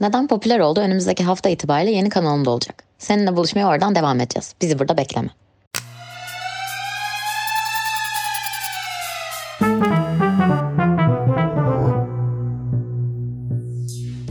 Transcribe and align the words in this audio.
Neden 0.00 0.26
popüler 0.26 0.60
oldu 0.60 0.80
önümüzdeki 0.80 1.24
hafta 1.24 1.48
itibariyle 1.48 1.90
yeni 1.90 2.08
kanalımda 2.08 2.50
olacak. 2.50 2.84
Seninle 2.98 3.36
buluşmaya 3.36 3.68
oradan 3.68 3.94
devam 3.94 4.20
edeceğiz. 4.20 4.54
Bizi 4.62 4.78
burada 4.78 4.96
bekleme. 4.96 5.28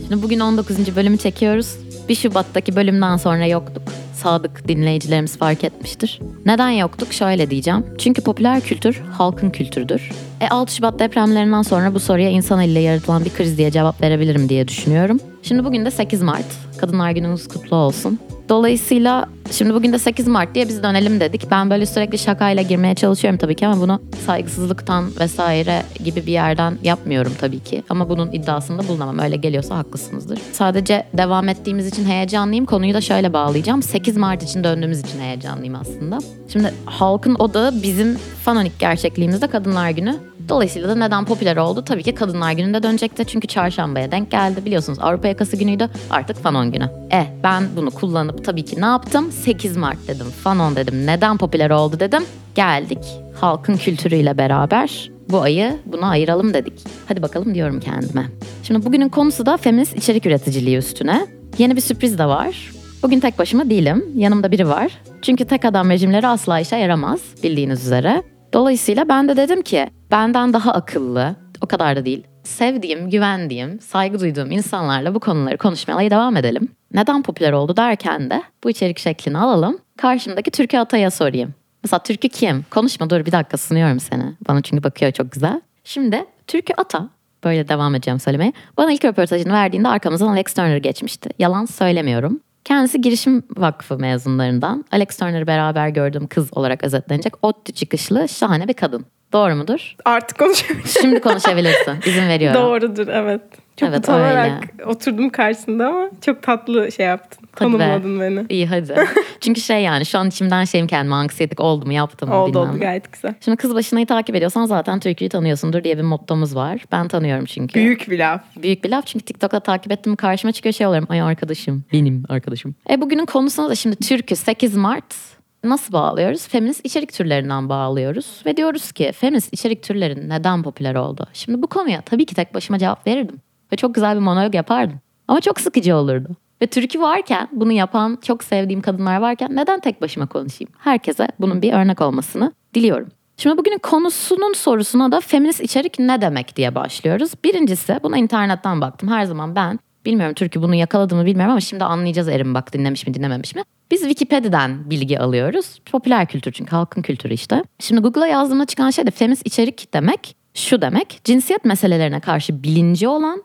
Şimdi 0.08 0.24
bugün 0.24 0.40
19. 0.40 0.96
bölümü 0.96 1.18
çekiyoruz. 1.18 1.78
1 2.10 2.16
Şubat'taki 2.16 2.76
bölümden 2.76 3.18
sonra 3.18 3.46
yoktuk. 3.46 3.84
Sadık 4.14 4.68
dinleyicilerimiz 4.68 5.38
fark 5.38 5.64
etmiştir. 5.64 6.20
Neden 6.46 6.70
yoktuk? 6.70 7.14
Şöyle 7.14 7.50
diyeceğim. 7.50 7.86
Çünkü 7.98 8.22
popüler 8.22 8.62
kültür 8.62 9.02
halkın 9.12 9.50
kültürüdür. 9.50 10.12
E 10.42 10.48
6 10.48 10.76
Şubat 10.76 11.00
depremlerinden 11.00 11.62
sonra 11.62 11.94
bu 11.94 12.00
soruya 12.00 12.30
insan 12.30 12.62
eliyle 12.62 12.80
yaratılan 12.80 13.26
bir 13.26 13.30
kriz 13.30 13.58
diye 13.58 13.72
cevap 13.72 14.02
verebilirim 14.02 14.50
diye 14.50 14.68
düşünüyorum. 14.68 15.20
Şimdi 15.44 15.66
bugün 15.66 15.86
de 15.86 15.92
8 15.92 16.22
Mart. 16.22 16.46
Kadınlar 16.78 17.12
Günümüz 17.12 17.48
kutlu 17.48 17.76
olsun. 17.76 18.20
Dolayısıyla 18.50 19.30
şimdi 19.52 19.74
bugün 19.74 19.94
de 19.94 20.00
8 20.00 20.28
Mart 20.28 20.56
diye 20.56 20.68
biz 20.68 20.84
dönelim 20.84 21.20
dedik. 21.20 21.52
Ben 21.52 21.70
böyle 21.70 21.86
sürekli 21.86 22.18
şakayla 22.18 22.64
girmeye 22.64 22.96
çalışıyorum 22.96 23.38
tabii 23.38 23.56
ki 23.56 23.68
ama 23.68 23.82
bunu 23.82 24.02
saygısızlıktan 24.26 25.06
vesaire 25.20 25.84
gibi 26.04 26.26
bir 26.26 26.32
yerden 26.32 26.78
yapmıyorum 26.84 27.34
tabii 27.40 27.60
ki. 27.60 27.84
Ama 27.90 28.10
bunun 28.10 28.32
iddiasında 28.32 28.88
bulunamam. 28.88 29.20
Öyle 29.20 29.36
geliyorsa 29.36 29.78
haklısınızdır. 29.78 30.40
Sadece 30.52 31.04
devam 31.18 31.50
ettiğimiz 31.50 31.88
için 31.88 32.06
heyecanlıyım. 32.06 32.66
Konuyu 32.66 32.94
da 32.94 33.02
şöyle 33.02 33.34
bağlayacağım. 33.34 33.84
8 33.84 34.18
Mart 34.18 34.44
için 34.44 34.64
döndüğümüz 34.64 35.00
için 35.00 35.20
heyecanlıyım 35.20 35.76
aslında. 35.76 36.20
Şimdi 36.48 36.74
halkın 36.86 37.36
odağı 37.36 37.84
bizim 37.84 38.18
fanonik 38.18 38.80
gerçekliğimizde 38.80 39.48
Kadınlar 39.48 39.90
Günü. 39.90 40.16
Dolayısıyla 40.50 40.90
da 40.90 40.96
neden 40.96 41.26
popüler 41.26 41.58
oldu? 41.58 41.84
Tabii 41.86 42.04
ki 42.04 42.16
Kadınlar 42.16 42.52
Günü'nde 42.52 42.84
dönecekti. 42.84 43.26
Çünkü 43.26 43.48
çarşambaya 43.48 44.12
denk 44.12 44.32
geldi. 44.32 44.66
Biliyorsunuz 44.66 45.00
Avrupa 45.02 45.28
Yakası 45.28 45.58
Günü'ydü. 45.58 45.90
Artık 46.10 46.38
Fanon 46.38 46.72
Günü. 46.72 46.90
E 47.12 47.28
ben 47.44 47.64
bunu 47.76 47.92
kullanıp 47.92 48.46
tabii 48.46 48.66
ki 48.66 48.82
ne 48.82 48.86
yaptım? 48.86 49.32
8 49.32 49.78
Mart 49.78 50.08
dedim. 50.08 50.28
Fanon 50.44 50.76
dedim. 50.76 51.06
Neden 51.06 51.38
popüler 51.38 51.70
oldu 51.70 52.00
dedim. 52.00 52.24
Geldik 52.56 53.24
halkın 53.44 53.78
kültürüyle 53.78 54.38
beraber 54.38 55.12
bu 55.30 55.42
ayı 55.42 55.80
buna 55.86 56.08
ayıralım 56.08 56.54
dedik. 56.54 56.74
Hadi 57.08 57.22
bakalım 57.22 57.56
diyorum 57.56 57.80
kendime. 57.80 58.26
Şimdi 58.64 58.86
bugünün 58.86 59.10
konusu 59.10 59.46
da 59.46 59.58
feminist 59.58 59.98
içerik 59.98 60.26
üreticiliği 60.26 60.78
üstüne. 60.78 61.28
Yeni 61.58 61.76
bir 61.76 61.82
sürpriz 61.82 62.18
de 62.18 62.26
var. 62.26 62.72
Bugün 63.04 63.20
tek 63.20 63.40
başıma 63.40 63.70
değilim. 63.70 64.06
Yanımda 64.16 64.52
biri 64.52 64.68
var. 64.68 64.92
Çünkü 65.22 65.46
tek 65.46 65.66
adam 65.66 65.90
rejimleri 65.90 66.28
asla 66.28 66.60
işe 66.60 66.76
yaramaz 66.76 67.20
bildiğiniz 67.44 67.86
üzere. 67.86 68.24
Dolayısıyla 68.54 69.10
ben 69.10 69.28
de 69.28 69.38
dedim 69.38 69.62
ki 69.62 69.90
benden 70.12 70.54
daha 70.54 70.72
akıllı, 70.72 71.36
o 71.62 71.68
kadar 71.68 71.96
da 71.96 72.06
değil. 72.06 72.28
Sevdiğim, 72.44 73.10
güvendiğim, 73.10 73.80
saygı 73.80 74.20
duyduğum 74.20 74.52
insanlarla 74.52 75.16
bu 75.16 75.20
konuları 75.20 75.58
konuşmaya 75.58 76.12
devam 76.12 76.38
edelim. 76.38 76.68
Neden 76.94 77.24
popüler 77.24 77.52
oldu 77.52 77.78
derken 77.78 78.30
de 78.30 78.44
bu 78.64 78.70
içerik 78.70 79.00
şeklini 79.00 79.38
alalım. 79.38 79.78
Karşımdaki 79.98 80.52
Türkü 80.52 80.78
Atay'a 80.78 81.12
sorayım. 81.12 81.54
Mesela 81.84 82.04
Türkü 82.04 82.30
kim? 82.30 82.66
Konuşma 82.72 83.10
dur 83.10 83.26
bir 83.26 83.32
dakika 83.32 83.58
sunuyorum 83.58 84.00
seni. 84.00 84.24
Bana 84.48 84.62
çünkü 84.62 84.84
bakıyor 84.84 85.12
çok 85.12 85.32
güzel. 85.32 85.62
Şimdi 85.84 86.26
Türkü 86.48 86.74
Ata 86.78 87.10
böyle 87.44 87.68
devam 87.68 87.96
edeceğim 87.96 88.20
söylemeye. 88.20 88.54
Bana 88.78 88.92
ilk 88.92 89.06
röportajını 89.06 89.54
verdiğinde 89.54 89.88
arkamızdan 89.88 90.28
Alex 90.28 90.54
Turner 90.54 90.78
geçmişti. 90.78 91.30
Yalan 91.40 91.66
söylemiyorum. 91.66 92.40
Kendisi 92.66 93.02
girişim 93.02 93.44
vakfı 93.58 93.98
mezunlarından. 93.98 94.86
Alex 94.92 95.18
Turner'ı 95.18 95.48
beraber 95.48 95.90
gördüğüm 95.90 96.28
kız 96.28 96.58
olarak 96.58 96.84
özetlenecek. 96.84 97.34
ODTÜ 97.46 97.74
çıkışlı 97.74 98.30
şahane 98.30 98.68
bir 98.68 98.74
kadın. 98.74 99.06
Doğru 99.34 99.56
mudur? 99.56 99.96
Artık 100.06 100.40
konuşabilirim. 100.40 100.88
Şimdi 101.02 101.22
konuşabilirsin. 101.22 101.94
İzin 102.06 102.28
veriyorum. 102.28 102.62
Doğrudur 102.62 103.08
evet. 103.08 103.42
Çok 103.78 103.90
Evet, 103.90 104.00
utanarak 104.00 104.64
oturdum 104.86 105.30
karşısında 105.30 105.88
ama 105.88 106.10
çok 106.22 106.44
tatlı 106.44 106.92
şey 106.92 107.06
yaptın. 107.06 107.43
Hadi 107.60 107.74
be. 107.74 107.78
Tanımladın 107.78 108.20
beni. 108.20 108.46
İyi 108.50 108.68
hadi. 108.68 108.96
Çünkü 109.42 109.62
şey 109.62 109.82
yani 109.84 110.06
şu 110.06 110.20
an 110.20 110.28
içimden 110.28 110.64
şeyim 110.66 110.88
kendime 110.88 111.16
anksiyetik 111.16 111.60
oldu 111.60 111.86
mu 111.86 111.94
yaptım 111.94 112.30
mı 112.30 112.36
Oldu 112.36 112.54
bilmem. 112.54 112.70
oldu 112.70 112.80
gayet 112.80 113.14
güzel. 113.14 113.34
Şimdi 113.40 113.58
kız 113.58 113.76
başınayı 113.76 114.06
takip 114.06 114.36
ediyorsan 114.36 114.66
zaten 114.66 115.00
Türkiye'yi 115.00 115.30
tanıyorsundur 115.30 115.84
diye 115.84 115.98
bir 115.98 116.04
mottomuz 116.04 116.56
var. 116.56 116.82
Ben 116.92 117.08
tanıyorum 117.08 117.46
çünkü. 117.46 117.74
Büyük 117.76 118.10
bir 118.10 118.20
laf. 118.20 118.42
Büyük 118.62 118.84
bir 118.84 118.90
laf 118.90 119.06
çünkü 119.08 119.26
TikTok'ta 119.26 119.60
takip 119.60 119.92
ettim 119.92 120.16
karşıma 120.16 120.52
çıkıyor 120.52 120.74
şey 120.74 120.88
oluyorum. 120.88 121.08
Ay 121.12 121.22
arkadaşım. 121.22 121.84
Benim 121.94 122.24
arkadaşım. 122.30 122.76
E 122.90 123.02
bugünün 123.02 123.26
konusuna 123.26 123.70
da 123.70 123.76
şimdi 123.76 123.96
Türk'ü 123.96 124.36
8 124.36 124.76
Mart 124.76 125.16
nasıl 125.64 125.94
bağlıyoruz? 125.94 126.48
Feminist 126.48 126.86
içerik 126.86 127.14
türlerinden 127.14 127.70
bağlıyoruz. 127.70 128.42
Ve 128.46 128.58
diyoruz 128.58 128.92
ki 128.92 129.12
feminist 129.12 129.54
içerik 129.54 129.84
türleri 129.84 130.30
neden 130.30 130.64
popüler 130.64 130.96
oldu? 130.96 131.28
Şimdi 131.34 131.62
bu 131.62 131.68
konuya 131.68 132.02
tabii 132.02 132.26
ki 132.26 132.36
tek 132.36 132.54
başıma 132.54 132.80
cevap 132.80 133.08
verirdim. 133.08 133.42
Ve 133.72 133.76
çok 133.76 133.96
güzel 133.96 134.16
bir 134.16 134.22
monolog 134.22 134.56
yapardım. 134.56 135.00
Ama 135.28 135.42
çok 135.42 135.60
sıkıcı 135.60 135.96
olurdu. 135.96 136.30
Ve 136.64 136.68
Türk'ü 136.68 137.02
varken, 137.02 137.48
bunu 137.52 137.72
yapan 137.72 138.18
çok 138.22 138.44
sevdiğim 138.44 138.82
kadınlar 138.82 139.18
varken 139.18 139.56
neden 139.56 139.80
tek 139.80 140.02
başıma 140.02 140.26
konuşayım? 140.26 140.74
Herkese 140.78 141.28
bunun 141.40 141.62
bir 141.62 141.74
örnek 141.74 142.02
olmasını 142.02 142.54
diliyorum. 142.74 143.08
Şimdi 143.38 143.58
bugünün 143.58 143.78
konusunun 143.78 144.54
sorusuna 144.54 145.12
da 145.12 145.20
feminist 145.20 145.62
içerik 145.62 146.00
ne 146.00 146.22
demek 146.22 146.56
diye 146.56 146.76
başlıyoruz. 146.76 147.32
Birincisi 147.44 148.00
buna 148.04 148.18
internetten 148.18 148.82
baktım. 148.82 149.10
Her 149.10 149.26
zaman 149.26 149.56
ben 149.56 149.80
bilmiyorum 150.06 150.34
Türk'ü 150.34 150.62
bunu 150.62 150.76
yakaladı 150.76 151.16
mı 151.16 151.26
bilmiyorum 151.26 151.52
ama 151.52 151.62
şimdi 151.62 151.84
anlayacağız 151.84 152.28
Erim 152.28 152.54
bak 152.54 152.74
dinlemiş 152.74 153.08
mi 153.08 153.14
dinlememiş 153.14 153.56
mi. 153.56 153.64
Biz 153.92 154.00
Wikipedia'dan 154.02 154.90
bilgi 154.90 155.20
alıyoruz. 155.20 155.80
Popüler 155.92 156.26
kültür 156.26 156.52
çünkü 156.52 156.72
halkın 156.72 157.02
kültürü 157.02 157.34
işte. 157.34 157.64
Şimdi 157.80 158.02
Google'a 158.02 158.28
yazdığımda 158.28 158.66
çıkan 158.66 158.90
şey 158.90 159.06
de 159.08 159.12
feminist 159.12 159.48
içerik 159.48 159.94
demek 159.94 160.36
şu 160.54 160.82
demek. 160.82 161.20
Cinsiyet 161.24 161.66
meselelerine 161.66 162.20
karşı 162.20 162.64
bilinci 162.64 163.08
olan, 163.08 163.44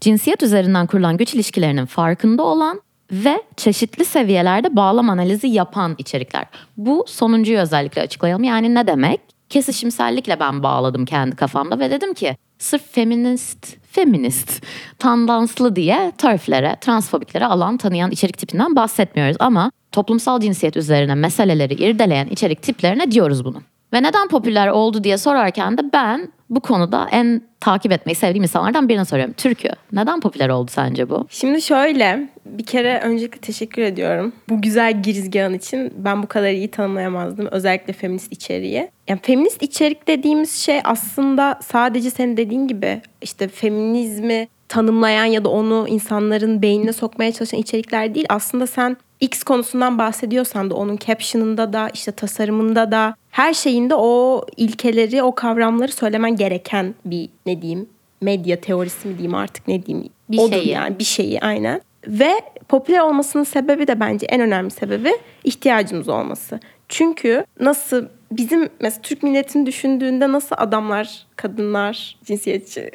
cinsiyet 0.00 0.42
üzerinden 0.42 0.86
kurulan 0.86 1.16
güç 1.16 1.34
ilişkilerinin 1.34 1.86
farkında 1.86 2.42
olan 2.42 2.80
ve 3.12 3.42
çeşitli 3.56 4.04
seviyelerde 4.04 4.76
bağlam 4.76 5.10
analizi 5.10 5.48
yapan 5.48 5.94
içerikler. 5.98 6.46
Bu 6.76 7.04
sonuncuyu 7.08 7.58
özellikle 7.58 8.02
açıklayalım. 8.02 8.44
Yani 8.44 8.74
ne 8.74 8.86
demek? 8.86 9.20
Kesişimsellikle 9.48 10.40
ben 10.40 10.62
bağladım 10.62 11.04
kendi 11.04 11.36
kafamda 11.36 11.78
ve 11.78 11.90
dedim 11.90 12.14
ki 12.14 12.36
sırf 12.58 12.92
feminist, 12.92 13.76
feminist, 13.92 14.62
tandanslı 14.98 15.76
diye 15.76 16.12
törflere, 16.18 16.76
transfobiklere 16.80 17.46
alan 17.46 17.76
tanıyan 17.76 18.10
içerik 18.10 18.38
tipinden 18.38 18.76
bahsetmiyoruz. 18.76 19.36
Ama 19.40 19.70
toplumsal 19.92 20.40
cinsiyet 20.40 20.76
üzerine 20.76 21.14
meseleleri 21.14 21.74
irdeleyen 21.74 22.26
içerik 22.26 22.62
tiplerine 22.62 23.10
diyoruz 23.10 23.44
bunu. 23.44 23.62
Ve 23.92 24.02
neden 24.02 24.28
popüler 24.28 24.68
oldu 24.68 25.04
diye 25.04 25.18
sorarken 25.18 25.78
de 25.78 25.82
ben 25.92 26.28
bu 26.50 26.60
konuda 26.60 27.08
en 27.10 27.42
takip 27.60 27.92
etmeyi 27.92 28.14
sevdiğim 28.14 28.42
insanlardan 28.42 28.88
birine 28.88 29.04
soruyorum. 29.04 29.34
Türkü. 29.34 29.68
Neden 29.92 30.20
popüler 30.20 30.48
oldu 30.48 30.70
sence 30.74 31.10
bu? 31.10 31.26
Şimdi 31.30 31.62
şöyle 31.62 32.28
bir 32.46 32.66
kere 32.66 33.00
öncelikle 33.04 33.38
teşekkür 33.38 33.82
ediyorum. 33.82 34.32
Bu 34.48 34.62
güzel 34.62 35.02
girizgahın 35.02 35.54
için 35.54 35.92
ben 35.96 36.22
bu 36.22 36.26
kadar 36.26 36.50
iyi 36.50 36.70
tanımlayamazdım. 36.70 37.46
Özellikle 37.50 37.92
feminist 37.92 38.32
içeriği. 38.32 38.90
Yani 39.08 39.20
feminist 39.22 39.62
içerik 39.62 40.08
dediğimiz 40.08 40.56
şey 40.56 40.80
aslında 40.84 41.58
sadece 41.62 42.10
senin 42.10 42.36
dediğin 42.36 42.68
gibi 42.68 43.00
işte 43.22 43.48
feminizmi 43.48 44.48
tanımlayan 44.68 45.24
ya 45.24 45.44
da 45.44 45.48
onu 45.48 45.86
insanların 45.88 46.62
beynine 46.62 46.92
sokmaya 46.92 47.32
çalışan 47.32 47.60
içerikler 47.60 48.14
değil. 48.14 48.26
Aslında 48.28 48.66
sen 48.66 48.96
X 49.20 49.42
konusundan 49.42 49.98
bahsediyorsan 49.98 50.70
da 50.70 50.74
onun 50.74 50.96
caption'ında 50.96 51.72
da 51.72 51.90
işte 51.94 52.12
tasarımında 52.12 52.92
da 52.92 53.14
her 53.38 53.54
şeyinde 53.54 53.94
o 53.94 54.42
ilkeleri, 54.56 55.22
o 55.22 55.34
kavramları 55.34 55.92
söylemen 55.92 56.36
gereken 56.36 56.94
bir 57.04 57.28
ne 57.46 57.62
diyeyim 57.62 57.88
medya 58.20 58.60
teorisi 58.60 59.08
mi 59.08 59.14
diyeyim 59.18 59.34
artık 59.34 59.68
ne 59.68 59.86
diyeyim. 59.86 60.08
Bir 60.30 60.38
Odur 60.38 60.52
şeyi. 60.52 60.68
yani 60.68 60.98
bir 60.98 61.04
şeyi 61.04 61.40
aynen. 61.40 61.80
Ve 62.06 62.40
popüler 62.68 62.98
olmasının 63.00 63.44
sebebi 63.44 63.86
de 63.86 64.00
bence 64.00 64.26
en 64.26 64.40
önemli 64.40 64.70
sebebi 64.70 65.12
ihtiyacımız 65.44 66.08
olması. 66.08 66.60
Çünkü 66.88 67.44
nasıl 67.60 68.06
bizim 68.32 68.68
mesela 68.80 69.02
Türk 69.02 69.22
milletini 69.22 69.66
düşündüğünde 69.66 70.32
nasıl 70.32 70.56
adamlar, 70.58 71.26
kadınlar, 71.36 72.16
cinsiyetçi 72.24 72.90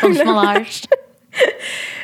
Konuşmalar. 0.00 0.82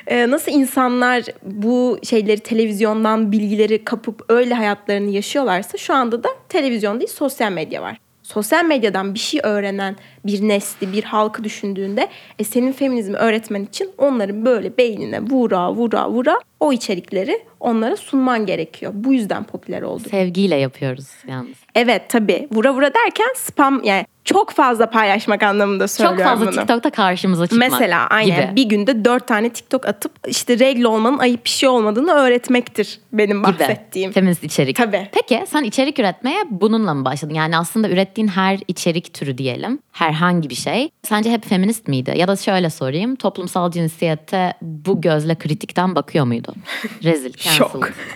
Ee, 0.07 0.31
nasıl 0.31 0.53
insanlar 0.53 1.25
bu 1.43 1.99
şeyleri 2.03 2.41
televizyondan 2.41 3.33
bilgileri 3.33 3.85
kapıp 3.85 4.25
öyle 4.29 4.55
hayatlarını 4.55 5.11
yaşıyorlarsa 5.11 5.79
şu 5.79 5.95
anda 5.95 6.25
da 6.25 6.29
televizyon 6.49 7.01
değil 7.01 7.11
sosyal 7.11 7.53
medya 7.53 7.83
var. 7.83 7.99
Sosyal 8.23 8.65
medyadan 8.65 9.15
bir 9.15 9.19
şey 9.19 9.41
öğrenen 9.43 9.97
bir 10.27 10.49
nesli, 10.49 10.93
bir 10.93 11.05
halkı 11.05 11.45
düşündüğünde 11.45 12.09
e, 12.39 12.45
senin 12.45 12.73
feminizmi 12.73 13.17
öğretmen 13.17 13.65
için 13.65 13.91
onların 13.99 14.45
böyle 14.45 14.77
beynine 14.77 15.21
vura 15.21 15.73
vura 15.73 16.11
vura 16.11 16.41
o 16.61 16.73
içerikleri 16.73 17.43
onlara 17.61 17.97
sunman 17.97 18.47
gerekiyor. 18.47 18.93
Bu 18.95 19.15
yüzden 19.15 19.45
popüler 19.45 19.83
oldu. 19.83 20.09
Sevgiyle 20.11 20.57
yapıyoruz 20.57 21.09
yalnız. 21.27 21.57
Evet 21.75 22.03
tabii. 22.09 22.49
Vura 22.53 22.75
vura 22.75 22.95
derken 22.95 23.29
spam 23.37 23.85
yani 23.85 24.07
çok 24.25 24.51
fazla 24.51 24.91
paylaşmak 24.91 25.43
anlamında 25.43 25.89
söylüyorum 25.89 26.19
Çok 26.19 26.29
fazla 26.29 26.47
bunu. 26.47 26.61
TikTok'ta 26.61 26.91
karşımıza 26.91 27.47
çıkmak 27.47 27.71
Mesela 27.71 28.07
aynen 28.07 28.47
gibi. 28.47 28.57
bir 28.57 28.69
günde 28.69 29.05
dört 29.05 29.29
tane 29.29 29.51
TikTok 29.51 29.87
atıp 29.87 30.13
işte 30.27 30.59
regl 30.59 30.85
olmanın 30.85 31.19
ayıp 31.19 31.45
bir 31.45 31.51
şey 31.51 31.69
olmadığını 31.69 32.13
öğretmektir 32.13 33.01
benim 33.13 33.43
gibi. 33.43 33.53
bahsettiğim. 33.61 34.13
Feminist 34.13 34.45
içerik. 34.45 34.77
Tabii. 34.77 35.09
Peki 35.13 35.45
sen 35.49 35.63
içerik 35.65 35.99
üretmeye 35.99 36.45
bununla 36.51 36.95
mı 36.95 37.05
başladın? 37.05 37.35
Yani 37.35 37.57
aslında 37.59 37.89
ürettiğin 37.89 38.29
her 38.29 38.61
içerik 38.69 39.15
türü 39.15 39.39
diyelim, 39.39 39.79
herhangi 39.93 40.51
bir 40.51 40.55
şey 40.55 40.91
sence 41.03 41.31
hep 41.31 41.49
feminist 41.49 41.89
miydi? 41.89 42.15
Ya 42.17 42.29
da 42.29 42.37
şöyle 42.37 42.71
sorayım, 42.71 43.17
toplumsal 43.17 43.71
cinsiyete 43.71 44.55
bu 44.63 45.01
gözle 45.01 45.35
kritikten 45.35 45.95
bakıyor 45.95 46.25
muydu? 46.25 46.55
Rezil, 47.05 47.33
cancel, 47.33 47.65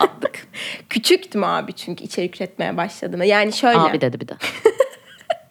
attık. 0.00 0.46
Küçüktüm 0.88 1.44
abi 1.44 1.72
çünkü 1.72 2.04
içerik 2.04 2.36
üretmeye 2.36 2.76
başladığımda. 2.76 3.24
Yani 3.24 3.52
şöyle. 3.52 3.78
Abi 3.78 4.00
dedi 4.00 4.20
bir 4.20 4.28
de. 4.28 4.34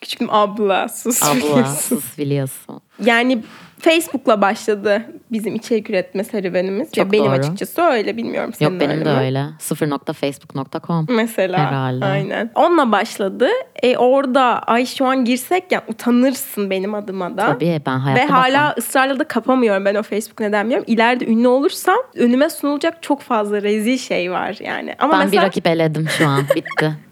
Küçüktüm 0.08 0.28
abla 0.32 0.88
sus. 0.90 1.24
Abla, 1.24 1.36
biliyorsun. 1.36 1.74
sus 1.76 2.18
biliyorsun. 2.18 2.82
Yani 3.06 3.44
Facebook'la 3.80 4.42
başladı 4.42 5.02
bizim 5.32 5.56
içerik 5.56 5.90
üretme 5.90 6.24
serüvenimiz. 6.24 6.88
ya 6.98 7.04
Çok 7.04 7.12
benim 7.12 7.26
doğru. 7.26 7.34
açıkçası 7.36 7.82
öyle 7.82 8.18
bilmiyorum 8.18 8.54
senin 8.54 8.72
Yok 8.72 8.82
benim 8.82 8.92
öyle 8.98 9.06
de 9.06 9.14
mi? 9.14 9.20
öyle. 9.20 9.46
0.facebook.com. 9.60 11.06
Mesela 11.10 11.60
Herhalde. 11.60 12.06
aynen. 12.06 12.52
Onunla 12.56 12.92
başladı. 12.92 13.48
E 13.84 13.98
orada 13.98 14.44
ay 14.44 14.86
şu 14.86 15.06
an 15.06 15.26
girsek 15.26 15.72
ya 15.72 15.84
utanırsın 15.88 16.70
benim 16.70 16.94
adıma 16.96 17.38
da. 17.38 17.46
Tabii 17.46 17.82
ben 17.86 17.98
hayatta 18.00 18.22
Ve 18.24 18.26
hala 18.28 18.54
bakmam. 18.60 18.74
ısrarla 18.78 19.20
da 19.20 19.24
kapamıyorum 19.24 19.86
ben 19.86 19.96
o 19.96 20.04
Facebook 20.04 20.40
neden 20.40 20.64
bilmiyorum. 20.64 20.86
İleride 20.88 21.26
ünlü 21.26 21.48
olursam 21.48 21.98
önüme 22.16 22.50
sunulacak 22.50 23.04
çok 23.04 23.22
fazla 23.22 23.62
rezil 23.62 23.98
şey 23.98 24.32
var 24.32 24.58
yani. 24.60 24.96
Ama 25.00 25.14
Ben 25.14 25.20
bir 25.20 25.26
mesela 25.26 25.44
rakip 25.44 25.68
eledim 25.68 26.08
şu 26.18 26.28
an. 26.28 26.44
Bitti. 26.56 26.94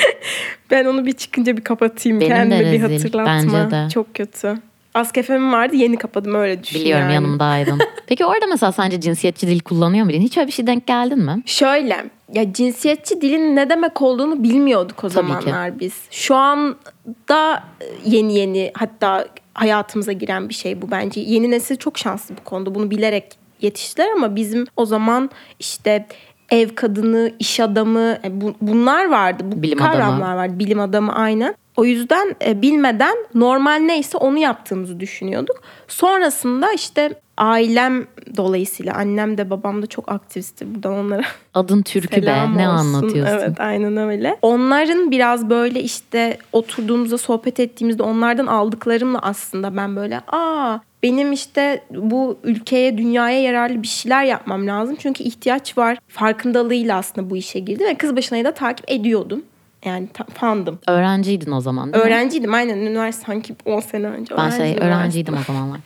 ben 0.70 0.84
onu 0.84 1.06
bir 1.06 1.12
çıkınca 1.12 1.56
bir 1.56 1.64
kapatayım. 1.64 2.20
Benim 2.20 2.30
de 2.30 2.34
Kendime 2.36 2.72
bir 2.72 2.82
rezil, 2.82 2.94
hatırlatma. 2.94 3.32
bence 3.32 3.70
de. 3.70 3.88
Çok 3.94 4.14
kötü. 4.14 4.54
Askefemim 4.94 5.52
vardı 5.52 5.76
yeni 5.76 5.96
kapadım 5.96 6.34
öyle 6.34 6.62
düşün 6.64 6.80
Biliyorum 6.80 7.02
yani. 7.04 7.14
yanımdaydın. 7.14 7.78
Peki 8.06 8.24
orada 8.24 8.46
mesela 8.46 8.72
sence 8.72 9.00
cinsiyetçi 9.00 9.46
dil 9.46 9.60
kullanıyor 9.60 10.04
muydun? 10.04 10.20
Hiç 10.20 10.36
öyle 10.38 10.46
bir 10.46 10.52
şey 10.52 10.66
denk 10.66 10.86
geldin 10.86 11.18
mi? 11.18 11.42
Şöyle 11.46 12.04
ya 12.34 12.52
cinsiyetçi 12.52 13.20
dilin 13.20 13.56
ne 13.56 13.70
demek 13.70 14.02
olduğunu 14.02 14.42
bilmiyorduk 14.42 15.04
o 15.04 15.08
Tabii 15.08 15.26
ki. 15.26 15.32
zamanlar 15.44 15.80
biz. 15.80 15.92
Şu 16.10 16.34
anda 16.34 17.64
yeni 18.04 18.34
yeni 18.38 18.70
hatta 18.74 19.26
hayatımıza 19.54 20.12
giren 20.12 20.48
bir 20.48 20.54
şey 20.54 20.82
bu 20.82 20.90
bence. 20.90 21.20
Yeni 21.20 21.50
nesil 21.50 21.76
çok 21.76 21.98
şanslı 21.98 22.36
bu 22.36 22.44
konuda. 22.44 22.74
Bunu 22.74 22.90
bilerek 22.90 23.24
yetiştiler 23.60 24.08
ama 24.16 24.36
bizim 24.36 24.66
o 24.76 24.86
zaman 24.86 25.30
işte 25.60 26.06
ev 26.50 26.68
kadını, 26.74 27.32
iş 27.38 27.60
adamı 27.60 28.18
e, 28.24 28.40
bu- 28.40 28.54
bunlar 28.60 29.10
vardı. 29.10 29.42
Bu 29.46 29.62
Bilim 29.62 29.78
kavramlar 29.78 30.26
adamı. 30.26 30.36
vardı. 30.36 30.58
Bilim 30.58 30.80
adamı 30.80 31.14
aynen. 31.14 31.54
O 31.76 31.84
yüzden 31.84 32.36
e, 32.46 32.62
bilmeden 32.62 33.16
normal 33.34 33.74
neyse 33.78 34.18
onu 34.18 34.38
yaptığımızı 34.38 35.00
düşünüyorduk. 35.00 35.56
Sonrasında 35.88 36.72
işte 36.72 37.20
ailem 37.36 38.06
dolayısıyla 38.36 38.94
annem 38.94 39.38
de 39.38 39.50
babam 39.50 39.82
da 39.82 39.86
çok 39.86 40.12
aktivistti. 40.12 40.74
Buradan 40.74 40.92
onlara 40.92 41.22
Adın 41.54 41.82
türkü 41.82 42.22
be. 42.22 42.56
Ne 42.56 42.68
olsun. 42.68 42.78
anlatıyorsun? 42.78 43.38
Evet 43.38 43.60
aynen 43.60 43.96
öyle. 43.96 44.36
Onların 44.42 45.10
biraz 45.10 45.50
böyle 45.50 45.82
işte 45.82 46.38
oturduğumuzda 46.52 47.18
sohbet 47.18 47.60
ettiğimizde 47.60 48.02
onlardan 48.02 48.46
aldıklarımla 48.46 49.18
aslında 49.18 49.76
ben 49.76 49.96
böyle 49.96 50.20
aa 50.28 50.78
benim 51.02 51.32
işte 51.32 51.84
bu 51.90 52.38
ülkeye 52.44 52.98
dünyaya 52.98 53.42
yararlı 53.42 53.82
bir 53.82 53.86
şeyler 53.88 54.24
yapmam 54.24 54.66
lazım. 54.66 54.96
Çünkü 54.98 55.24
ihtiyaç 55.24 55.78
var. 55.78 55.98
Farkındalığıyla 56.08 56.96
aslında 56.96 57.30
bu 57.30 57.36
işe 57.36 57.58
girdim 57.58 57.86
ve 57.86 57.94
kız 57.94 58.16
başınayı 58.16 58.44
da 58.44 58.54
takip 58.54 58.90
ediyordum. 58.90 59.42
Yani 59.86 60.08
fandım. 60.34 60.78
Öğrenciydin 60.86 61.52
o 61.52 61.60
zaman 61.60 61.92
değil 61.92 62.04
mi? 62.04 62.10
Öğrenciydim 62.10 62.54
aynen 62.54 62.78
üniversite 62.78 63.26
sanki 63.26 63.56
10 63.64 63.80
sene 63.80 64.06
önce. 64.06 64.36
Ben 64.36 64.50
şey 64.50 64.58
Öğrenciydim 64.58 64.86
öğrenciydim 64.86 65.34
o 65.34 65.42
zamanlar. 65.42 65.80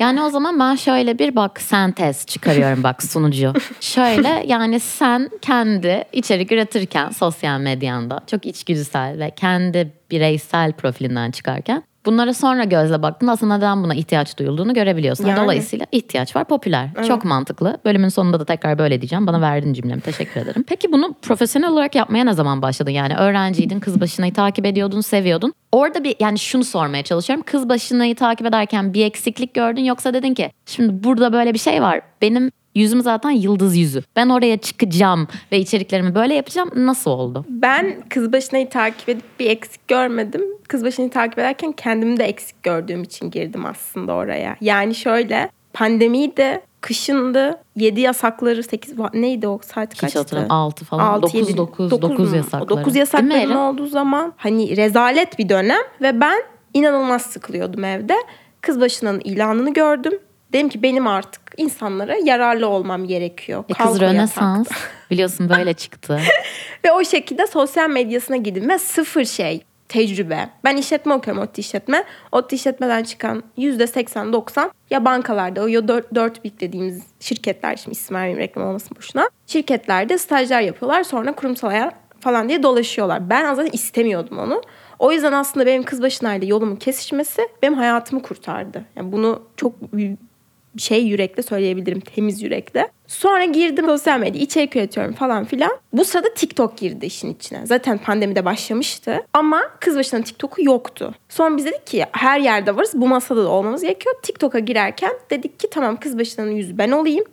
Yani 0.00 0.22
o 0.22 0.30
zaman 0.30 0.60
ben 0.60 0.74
şöyle 0.74 1.18
bir 1.18 1.36
bak 1.36 1.60
sentez 1.60 2.26
çıkarıyorum 2.26 2.82
bak 2.82 3.02
sunucu. 3.02 3.52
Şöyle 3.80 4.44
yani 4.46 4.80
sen 4.80 5.30
kendi 5.42 6.04
içerik 6.12 6.52
üretirken 6.52 7.10
sosyal 7.10 7.60
medyanda 7.60 8.20
çok 8.26 8.46
içgüdüsel 8.46 9.18
ve 9.18 9.30
kendi 9.30 9.92
bireysel 10.10 10.72
profilinden 10.72 11.30
çıkarken 11.30 11.82
bunlara 12.06 12.34
sonra 12.34 12.64
gözle 12.64 13.02
baktığında 13.02 13.32
aslında 13.32 13.56
neden 13.56 13.84
buna 13.84 13.94
ihtiyaç 13.94 14.38
duyulduğunu 14.38 14.74
görebiliyorsun. 14.74 15.26
Yani. 15.26 15.40
Dolayısıyla 15.40 15.86
ihtiyaç 15.92 16.36
var 16.36 16.44
popüler. 16.44 16.88
Çok 17.08 17.24
mantıklı. 17.24 17.78
Bölümün 17.84 18.08
sonunda 18.08 18.40
da 18.40 18.44
tekrar 18.44 18.78
böyle 18.78 19.00
diyeceğim. 19.00 19.26
Bana 19.26 19.40
verdiğin 19.40 19.74
cümlemi 19.74 20.00
teşekkür 20.00 20.40
ederim. 20.40 20.64
Peki 20.68 20.92
bunu 20.92 21.14
profesyonel 21.22 21.70
olarak 21.70 21.94
yapmaya 21.94 22.24
ne 22.24 22.32
zaman 22.32 22.62
başladın? 22.62 22.90
Yani 22.90 23.16
öğrenciydin, 23.16 23.80
kız 23.80 24.00
başınayı 24.00 24.34
takip 24.34 24.66
ediyordun, 24.66 25.00
seviyordun. 25.00 25.54
Orada 25.72 26.04
bir 26.04 26.16
yani 26.20 26.38
şunu 26.38 26.64
sormaya 26.64 27.02
çalışıyorum. 27.02 27.44
Kız 27.46 27.68
başınayı 27.68 28.14
takip 28.16 28.46
ederken 28.46 28.94
bir 28.94 29.04
eksiklik 29.04 29.54
gördün 29.54 29.84
yoksa 29.84 30.14
dedin 30.14 30.34
ki 30.34 30.50
şimdi 30.66 31.04
burada 31.04 31.32
böyle 31.32 31.54
bir 31.54 31.58
şey 31.58 31.82
var. 31.82 32.00
Benim 32.22 32.50
yüzüm 32.76 33.00
zaten 33.00 33.30
yıldız 33.30 33.76
yüzü. 33.76 34.02
Ben 34.16 34.28
oraya 34.28 34.56
çıkacağım 34.56 35.28
ve 35.52 35.58
içeriklerimi 35.58 36.14
böyle 36.14 36.34
yapacağım. 36.34 36.70
Nasıl 36.76 37.10
oldu? 37.10 37.44
Ben 37.48 37.96
kız 38.08 38.32
başınayı 38.32 38.68
takip 38.68 39.08
edip 39.08 39.40
bir 39.40 39.50
eksik 39.50 39.88
görmedim. 39.88 40.42
Kız 40.68 40.84
başınayı 40.84 41.10
takip 41.10 41.38
ederken 41.38 41.72
kendimi 41.72 42.16
de 42.16 42.24
eksik 42.24 42.62
gördüğüm 42.62 43.02
için 43.02 43.30
girdim 43.30 43.66
aslında 43.66 44.12
oraya. 44.12 44.56
Yani 44.60 44.94
şöyle 44.94 45.50
pandemiydi, 45.72 46.60
kışındı, 46.80 47.60
7 47.76 48.00
yasakları 48.00 48.62
8 48.62 48.94
neydi 49.14 49.48
o 49.48 49.60
saat 49.62 49.94
Hiç 49.94 50.00
kaçtı? 50.00 50.18
hatırlamıyorum. 50.18 50.56
6 50.56 50.84
falan. 50.84 51.04
Altı, 51.04 51.22
9 51.22 51.34
yedi, 51.34 51.56
9 51.56 51.90
dokuz 51.90 52.10
9 52.10 52.30
mu? 52.30 52.36
yasakları. 52.36 52.64
O 52.64 52.68
9 52.68 52.84
Değil 52.84 52.94
mi 52.94 52.98
yasakların 52.98 53.54
olduğu 53.54 53.86
zaman 53.86 54.32
hani 54.36 54.76
rezalet 54.76 55.38
bir 55.38 55.48
dönem 55.48 55.80
ve 56.02 56.20
ben 56.20 56.42
inanılmaz 56.74 57.22
sıkılıyordum 57.22 57.84
evde. 57.84 58.14
Kız 58.60 58.80
başının 58.80 59.20
ilanını 59.20 59.72
gördüm. 59.72 60.12
Dedim 60.56 60.68
ki 60.68 60.82
benim 60.82 61.06
artık 61.06 61.42
insanlara 61.56 62.16
yararlı 62.24 62.68
olmam 62.68 63.06
gerekiyor. 63.06 63.64
E, 63.68 63.72
kız. 63.72 64.00
Rönesans 64.00 64.68
biliyorsun 65.10 65.48
böyle 65.48 65.74
çıktı. 65.74 66.20
Ve 66.84 66.92
o 66.92 67.04
şekilde 67.04 67.46
sosyal 67.46 67.90
medyasına 67.90 68.36
girdim 68.36 68.68
ve 68.68 68.78
sıfır 68.78 69.24
şey 69.24 69.64
tecrübe. 69.88 70.48
Ben 70.64 70.76
işletme 70.76 71.14
okuyorum 71.14 71.42
ODTÜ 71.42 71.60
işletme. 71.60 72.04
ODTÜ 72.32 72.56
işletmeden 72.56 73.02
çıkan 73.02 73.42
%80-90 73.58 74.70
ya 74.90 75.04
bankalarda 75.04 75.62
o 75.62 75.66
ya 75.66 75.88
4, 75.88 76.14
4 76.14 76.44
big 76.44 76.60
dediğimiz 76.60 77.02
şirketler 77.20 77.76
şimdi 77.76 77.92
isim 77.96 78.16
vermeyeyim 78.16 78.40
reklam 78.40 78.68
olmasın 78.68 78.96
boşuna. 78.96 79.30
Şirketlerde 79.46 80.18
stajyer 80.18 80.60
yapıyorlar 80.60 81.02
sonra 81.02 81.32
kurumsal 81.32 81.68
hayat 81.68 81.94
falan 82.20 82.48
diye 82.48 82.62
dolaşıyorlar. 82.62 83.30
Ben 83.30 83.54
zaten 83.54 83.70
istemiyordum 83.72 84.38
onu. 84.38 84.62
O 84.98 85.12
yüzden 85.12 85.32
aslında 85.32 85.66
benim 85.66 85.82
kız 85.82 86.02
başınayla 86.02 86.48
yolumun 86.48 86.76
kesişmesi 86.76 87.42
benim 87.62 87.74
hayatımı 87.74 88.22
kurtardı. 88.22 88.84
Yani 88.96 89.12
bunu 89.12 89.42
çok 89.56 89.72
şey 90.78 91.06
yürekle 91.06 91.42
söyleyebilirim. 91.42 92.00
Temiz 92.00 92.42
yürekle. 92.42 92.88
Sonra 93.06 93.44
girdim 93.44 93.86
sosyal 93.86 94.20
medya 94.20 94.42
içerik 94.42 94.76
üretiyorum 94.76 95.12
falan 95.12 95.44
filan. 95.44 95.70
Bu 95.92 96.04
sırada 96.04 96.34
TikTok 96.34 96.78
girdi 96.78 97.06
işin 97.06 97.34
içine. 97.34 97.66
Zaten 97.66 97.98
pandemide 97.98 98.44
başlamıştı. 98.44 99.18
Ama 99.32 99.62
kız 99.80 99.96
başına 99.96 100.22
TikTok'u 100.22 100.62
yoktu. 100.62 101.14
Sonra 101.28 101.56
biz 101.56 101.64
dedik 101.66 101.86
ki 101.86 102.04
her 102.12 102.40
yerde 102.40 102.76
varız. 102.76 102.90
Bu 102.94 103.08
masada 103.08 103.44
da 103.44 103.48
olmamız 103.48 103.82
gerekiyor. 103.82 104.14
TikTok'a 104.22 104.58
girerken 104.58 105.12
dedik 105.30 105.60
ki 105.60 105.68
tamam 105.70 105.96
kız 105.96 106.18
başının 106.18 106.50
yüzü 106.50 106.78
ben 106.78 106.90
olayım. 106.90 107.24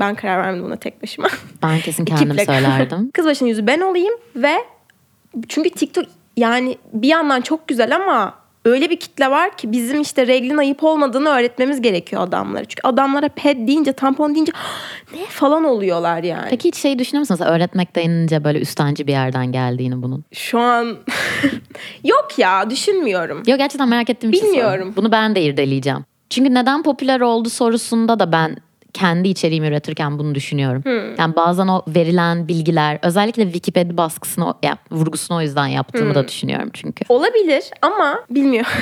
Ben 0.00 0.14
karar 0.14 0.38
vermedim 0.42 0.64
buna 0.64 0.76
tek 0.76 1.02
başıma. 1.02 1.28
Ben 1.62 1.80
kesin 1.80 2.04
kendim 2.04 2.30
Ekiple- 2.30 2.46
söylerdim. 2.46 3.10
Kız 3.14 3.26
başının 3.26 3.48
yüzü 3.48 3.66
ben 3.66 3.80
olayım 3.80 4.14
ve 4.36 4.54
çünkü 5.48 5.70
TikTok 5.70 6.04
yani 6.36 6.78
bir 6.92 7.08
yandan 7.08 7.40
çok 7.40 7.68
güzel 7.68 7.96
ama 7.96 8.34
öyle 8.64 8.90
bir 8.90 8.96
kitle 9.00 9.30
var 9.30 9.56
ki 9.56 9.72
bizim 9.72 10.00
işte 10.00 10.26
reglin 10.26 10.56
ayıp 10.56 10.84
olmadığını 10.84 11.28
öğretmemiz 11.28 11.80
gerekiyor 11.82 12.22
adamlara. 12.22 12.64
Çünkü 12.64 12.80
adamlara 12.88 13.28
ped 13.28 13.68
deyince 13.68 13.92
tampon 13.92 14.34
deyince 14.34 14.52
ne 15.14 15.26
falan 15.26 15.64
oluyorlar 15.64 16.22
yani. 16.22 16.46
Peki 16.50 16.68
hiç 16.68 16.76
şey 16.76 16.98
düşünüyor 16.98 17.20
musun? 17.20 17.36
Mesela 17.40 17.56
öğretmek 17.56 17.96
denince 17.96 18.44
böyle 18.44 18.58
üstenci 18.60 19.06
bir 19.06 19.12
yerden 19.12 19.52
geldiğini 19.52 20.02
bunun. 20.02 20.24
Şu 20.32 20.58
an 20.58 20.96
yok 22.04 22.28
ya 22.38 22.70
düşünmüyorum. 22.70 23.42
Yok 23.46 23.58
gerçekten 23.58 23.88
merak 23.88 24.10
ettiğim 24.10 24.32
için 24.32 24.46
Bilmiyorum. 24.46 24.70
soruyorum. 24.70 24.96
Bunu 24.96 25.12
ben 25.12 25.34
de 25.34 25.42
irdeleyeceğim. 25.42 26.04
Çünkü 26.30 26.54
neden 26.54 26.82
popüler 26.82 27.20
oldu 27.20 27.50
sorusunda 27.50 28.18
da 28.20 28.32
ben 28.32 28.56
kendi 28.92 29.28
içeriğimi 29.28 29.66
üretirken 29.66 30.18
bunu 30.18 30.34
düşünüyorum. 30.34 30.82
Hmm. 30.84 31.16
Yani 31.18 31.36
bazen 31.36 31.68
o 31.68 31.82
verilen 31.88 32.48
bilgiler 32.48 32.98
özellikle 33.02 33.42
Wikipedia 33.44 33.96
baskısını 33.96 34.54
ya, 34.62 34.78
vurgusunu 34.90 35.38
o 35.38 35.40
yüzden 35.40 35.66
yaptığımı 35.66 36.08
Hmm. 36.08 36.14
da 36.14 36.28
düşünüyorum 36.28 36.70
çünkü. 36.72 37.04
Olabilir 37.08 37.64
ama 37.82 38.20
bilmiyorum. 38.30 38.70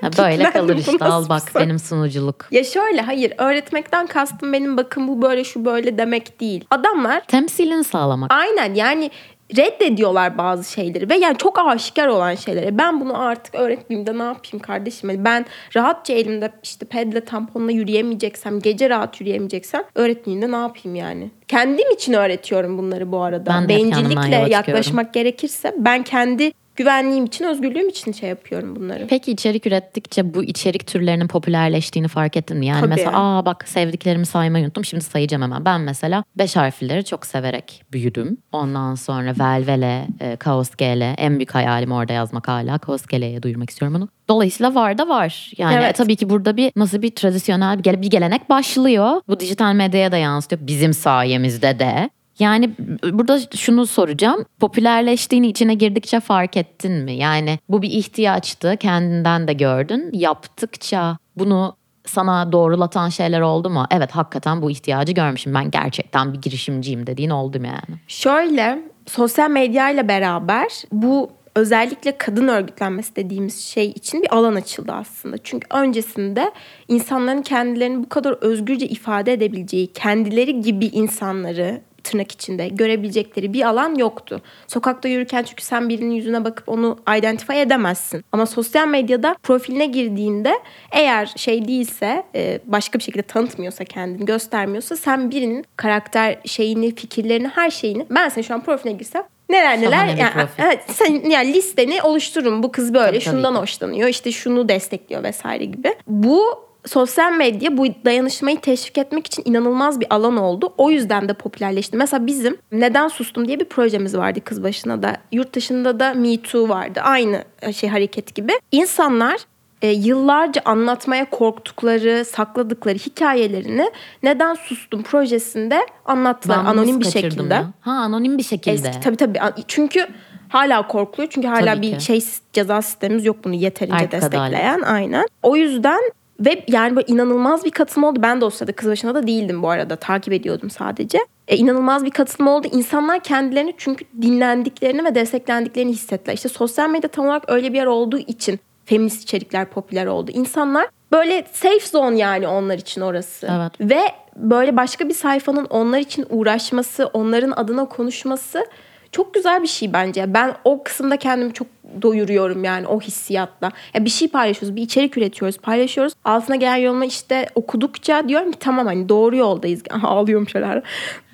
Ha, 0.00 0.10
böyle 0.18 0.50
kalır 0.50 0.76
işte 0.76 1.04
al 1.04 1.28
bak 1.28 1.42
benim 1.54 1.78
sunuculuk. 1.78 2.46
ya 2.50 2.64
şöyle 2.64 3.00
hayır 3.00 3.32
öğretmekten 3.38 4.06
kastım 4.06 4.52
benim 4.52 4.76
bakın 4.76 5.08
bu 5.08 5.22
böyle 5.22 5.44
şu 5.44 5.64
böyle 5.64 5.98
demek 5.98 6.40
değil. 6.40 6.64
Adamlar 6.70 7.20
Temsilini 7.26 7.84
sağlamak. 7.84 8.32
Aynen 8.34 8.74
yani 8.74 9.10
reddediyorlar 9.56 10.38
bazı 10.38 10.72
şeyleri 10.72 11.08
ve 11.10 11.16
yani 11.16 11.36
çok 11.38 11.58
aşikar 11.58 12.08
olan 12.08 12.34
şeyleri. 12.34 12.78
Ben 12.78 13.00
bunu 13.00 13.20
artık 13.20 13.54
öğretmeyeyim 13.54 14.06
de 14.06 14.18
ne 14.18 14.22
yapayım 14.22 14.58
kardeşim? 14.62 15.10
Yani 15.10 15.24
ben 15.24 15.46
rahatça 15.76 16.12
elimde 16.12 16.52
işte 16.62 16.86
pedle 16.86 17.24
tamponla 17.24 17.72
yürüyemeyeceksem, 17.72 18.60
gece 18.60 18.90
rahat 18.90 19.20
yürüyemeyeceksem 19.20 19.82
öğretmeyeyim 19.94 20.48
de 20.48 20.52
ne 20.52 20.60
yapayım 20.60 20.96
yani? 20.96 21.30
Kendim 21.48 21.90
için 21.90 22.12
öğretiyorum 22.12 22.78
bunları 22.78 23.12
bu 23.12 23.22
arada. 23.22 23.50
Ben 23.50 23.68
Bencillikle 23.68 24.46
yaklaşmak 24.50 25.14
gerekirse 25.14 25.74
ben 25.78 26.02
kendi 26.02 26.52
güvenliğim 26.76 27.24
için, 27.24 27.44
özgürlüğüm 27.44 27.88
için 27.88 28.12
şey 28.12 28.28
yapıyorum 28.28 28.76
bunları. 28.76 29.06
Peki 29.06 29.32
içerik 29.32 29.66
ürettikçe 29.66 30.34
bu 30.34 30.44
içerik 30.44 30.86
türlerinin 30.86 31.28
popülerleştiğini 31.28 32.08
fark 32.08 32.36
ettin 32.36 32.56
mi? 32.56 32.66
Yani 32.66 32.80
Tabii. 32.80 32.90
mesela 32.90 33.10
aa 33.14 33.46
bak 33.46 33.68
sevdiklerimi 33.68 34.26
saymayı 34.26 34.64
unuttum 34.64 34.84
şimdi 34.84 35.04
sayacağım 35.04 35.42
hemen. 35.42 35.64
Ben 35.64 35.80
mesela 35.80 36.24
beş 36.38 36.56
harfleri 36.56 37.04
çok 37.04 37.26
severek 37.26 37.82
büyüdüm. 37.92 38.36
Ondan 38.52 38.94
sonra 38.94 39.34
Velvele, 39.40 40.06
e, 40.20 40.36
Kaos 40.36 40.70
GL 40.70 41.14
en 41.16 41.36
büyük 41.36 41.54
hayalim 41.54 41.92
orada 41.92 42.12
yazmak 42.12 42.48
hala. 42.48 42.78
Kaos 42.78 43.02
GL'ye 43.02 43.42
duyurmak 43.42 43.70
istiyorum 43.70 43.96
bunu. 43.96 44.08
Dolayısıyla 44.28 44.74
var 44.74 44.98
da 44.98 45.08
var. 45.08 45.50
Yani 45.58 45.74
Evet. 45.74 45.96
tabii 45.96 46.16
ki 46.16 46.30
burada 46.30 46.56
bir 46.56 46.72
nasıl 46.76 47.02
bir 47.02 47.10
tradisyonel 47.10 47.84
bir 47.84 48.10
gelenek 48.10 48.50
başlıyor. 48.50 49.20
Bu 49.28 49.40
dijital 49.40 49.74
medyaya 49.74 50.12
da 50.12 50.16
yansıtıyor. 50.16 50.66
Bizim 50.66 50.94
sayemizde 50.94 51.78
de. 51.78 52.10
Yani 52.38 52.70
burada 53.12 53.40
şunu 53.56 53.86
soracağım. 53.86 54.44
Popülerleştiğini 54.60 55.46
içine 55.46 55.74
girdikçe 55.74 56.20
fark 56.20 56.56
ettin 56.56 56.92
mi? 56.92 57.12
Yani 57.12 57.58
bu 57.68 57.82
bir 57.82 57.90
ihtiyaçtı. 57.90 58.76
Kendinden 58.76 59.48
de 59.48 59.52
gördün. 59.52 60.10
Yaptıkça 60.12 61.18
bunu 61.36 61.76
sana 62.06 62.52
doğrulatan 62.52 63.08
şeyler 63.08 63.40
oldu 63.40 63.70
mu? 63.70 63.86
Evet 63.90 64.10
hakikaten 64.10 64.62
bu 64.62 64.70
ihtiyacı 64.70 65.12
görmüşüm. 65.12 65.54
Ben 65.54 65.70
gerçekten 65.70 66.32
bir 66.32 66.40
girişimciyim 66.40 67.06
dediğin 67.06 67.30
oldu 67.30 67.60
mu 67.60 67.66
yani? 67.66 68.00
Şöyle 68.08 68.82
sosyal 69.06 69.50
medyayla 69.50 70.08
beraber 70.08 70.68
bu 70.92 71.30
özellikle 71.56 72.18
kadın 72.18 72.48
örgütlenmesi 72.48 73.16
dediğimiz 73.16 73.64
şey 73.64 73.86
için 73.90 74.22
bir 74.22 74.34
alan 74.34 74.54
açıldı 74.54 74.92
aslında. 74.92 75.38
Çünkü 75.38 75.66
öncesinde 75.70 76.52
insanların 76.88 77.42
kendilerini 77.42 78.04
bu 78.04 78.08
kadar 78.08 78.32
özgürce 78.32 78.88
ifade 78.88 79.32
edebileceği, 79.32 79.92
kendileri 79.92 80.60
gibi 80.60 80.86
insanları 80.86 81.80
tırnak 82.04 82.32
içinde 82.32 82.68
görebilecekleri 82.68 83.52
bir 83.52 83.62
alan 83.62 83.94
yoktu. 83.94 84.40
Sokakta 84.66 85.08
yürürken 85.08 85.42
çünkü 85.42 85.64
sen 85.64 85.88
birinin 85.88 86.10
yüzüne 86.10 86.44
bakıp 86.44 86.68
onu 86.68 86.98
identify 87.18 87.60
edemezsin. 87.62 88.24
Ama 88.32 88.46
sosyal 88.46 88.88
medyada 88.88 89.36
profiline 89.42 89.86
girdiğinde 89.86 90.54
eğer 90.92 91.26
şey 91.36 91.68
değilse 91.68 92.22
e, 92.34 92.60
başka 92.64 92.98
bir 92.98 93.04
şekilde 93.04 93.22
tanıtmıyorsa 93.22 93.84
kendini 93.84 94.24
göstermiyorsa 94.24 94.96
sen 94.96 95.30
birinin 95.30 95.64
karakter 95.76 96.38
şeyini, 96.44 96.94
fikirlerini, 96.94 97.48
her 97.48 97.70
şeyini 97.70 98.06
ben 98.10 98.28
senin 98.28 98.46
şu 98.46 98.54
an 98.54 98.64
profiline 98.64 98.98
girsem 98.98 99.22
neler 99.48 99.80
neler 99.80 99.90
Şahane 99.90 100.20
yani, 100.20 100.48
evet, 100.58 100.80
sen 100.88 101.30
yani 101.30 101.54
listeni 101.54 102.02
oluşturun. 102.02 102.62
Bu 102.62 102.72
kız 102.72 102.94
böyle 102.94 103.06
Tabii, 103.06 103.24
tabii 103.24 103.34
şundan 103.36 103.54
ki. 103.54 103.60
hoşlanıyor. 103.60 104.08
işte 104.08 104.32
şunu 104.32 104.68
destekliyor 104.68 105.22
vesaire 105.22 105.64
gibi. 105.64 105.94
Bu 106.06 106.64
sosyal 106.86 107.32
medya 107.32 107.76
bu 107.76 107.86
dayanışmayı 108.04 108.60
teşvik 108.60 108.98
etmek 108.98 109.26
için 109.26 109.42
inanılmaz 109.46 110.00
bir 110.00 110.06
alan 110.10 110.36
oldu. 110.36 110.74
O 110.78 110.90
yüzden 110.90 111.28
de 111.28 111.34
popülerleşti. 111.34 111.96
Mesela 111.96 112.26
bizim 112.26 112.56
Neden 112.72 113.08
Sustum 113.08 113.48
diye 113.48 113.60
bir 113.60 113.64
projemiz 113.64 114.16
vardı 114.16 114.40
kız 114.44 114.62
başına 114.62 115.02
da. 115.02 115.16
Yurt 115.32 115.54
dışında 115.54 116.00
da 116.00 116.14
Me 116.14 116.42
Too 116.42 116.68
vardı. 116.68 117.00
Aynı 117.02 117.44
şey 117.72 117.90
hareket 117.90 118.34
gibi. 118.34 118.52
İnsanlar 118.72 119.36
e, 119.82 119.88
yıllarca 119.88 120.62
anlatmaya 120.64 121.30
korktukları, 121.30 122.24
sakladıkları 122.24 122.98
hikayelerini 122.98 123.90
Neden 124.22 124.54
Sustum 124.54 125.02
projesinde 125.02 125.86
anlattılar 126.04 126.58
Ben 126.58 126.64
anonim 126.64 127.00
bir 127.00 127.04
şekilde. 127.10 127.54
ya? 127.54 127.70
Ha 127.80 127.90
anonim 127.90 128.38
bir 128.38 128.42
şekilde. 128.42 128.88
Eski 128.88 129.00
tabii 129.00 129.16
tabii. 129.16 129.38
Çünkü 129.68 130.06
hala 130.48 130.86
korkuluyor. 130.88 131.30
Çünkü 131.32 131.48
hala 131.48 131.74
Tabii 131.74 131.82
bir 131.82 131.98
ki. 131.98 132.04
şey 132.04 132.24
ceza 132.52 132.82
sistemimiz 132.82 133.24
yok 133.24 133.36
bunu 133.44 133.54
yeterince 133.54 133.96
Erkek 133.96 134.12
destekleyen. 134.12 134.80
Aynen. 134.80 135.26
O 135.42 135.56
yüzden 135.56 136.00
ve 136.46 136.64
yani 136.68 136.96
böyle 136.96 137.06
inanılmaz 137.06 137.64
bir 137.64 137.70
katılım 137.70 138.04
oldu. 138.04 138.22
Ben 138.22 138.40
de 138.40 138.44
o 138.44 138.50
sırada 138.50 138.72
kız 138.72 138.90
başına 138.90 139.14
da 139.14 139.26
değildim 139.26 139.62
bu 139.62 139.70
arada. 139.70 139.96
Takip 139.96 140.32
ediyordum 140.32 140.70
sadece. 140.70 141.18
E, 141.48 141.56
inanılmaz 141.56 142.04
bir 142.04 142.10
katılım 142.10 142.48
oldu. 142.48 142.68
İnsanlar 142.72 143.20
kendilerini 143.20 143.74
çünkü 143.78 144.04
dinlendiklerini 144.22 145.04
ve 145.04 145.14
desteklendiklerini 145.14 145.92
hissettiler. 145.92 146.34
İşte 146.34 146.48
sosyal 146.48 146.90
medya 146.90 147.08
tam 147.10 147.26
olarak 147.26 147.50
öyle 147.50 147.72
bir 147.72 147.78
yer 147.78 147.86
olduğu 147.86 148.18
için 148.18 148.60
feminist 148.84 149.22
içerikler 149.22 149.70
popüler 149.70 150.06
oldu. 150.06 150.30
İnsanlar 150.34 150.86
böyle 151.12 151.46
safe 151.52 151.86
zone 151.86 152.18
yani 152.18 152.48
onlar 152.48 152.78
için 152.78 153.00
orası. 153.00 153.48
Evet. 153.50 153.90
Ve 153.90 154.00
böyle 154.36 154.76
başka 154.76 155.08
bir 155.08 155.14
sayfanın 155.14 155.64
onlar 155.64 155.98
için 155.98 156.26
uğraşması, 156.30 157.06
onların 157.06 157.50
adına 157.50 157.84
konuşması 157.84 158.66
çok 159.14 159.34
güzel 159.34 159.62
bir 159.62 159.66
şey 159.66 159.92
bence. 159.92 160.34
Ben 160.34 160.54
o 160.64 160.82
kısımda 160.82 161.16
kendimi 161.16 161.52
çok 161.52 161.66
doyuruyorum 162.02 162.64
yani 162.64 162.86
o 162.86 163.00
hissiyatla. 163.00 163.70
Ya 163.94 164.04
bir 164.04 164.10
şey 164.10 164.28
paylaşıyoruz, 164.28 164.76
bir 164.76 164.82
içerik 164.82 165.18
üretiyoruz, 165.18 165.58
paylaşıyoruz. 165.58 166.12
Altına 166.24 166.56
gelen 166.56 166.76
yoruma 166.76 167.04
işte 167.04 167.46
okudukça 167.54 168.28
diyorum 168.28 168.52
ki 168.52 168.58
tamam 168.58 168.86
hani 168.86 169.08
doğru 169.08 169.36
yoldayız. 169.36 169.82
Aha, 169.90 170.08
ağlıyorum 170.08 170.48
şöyle. 170.48 170.82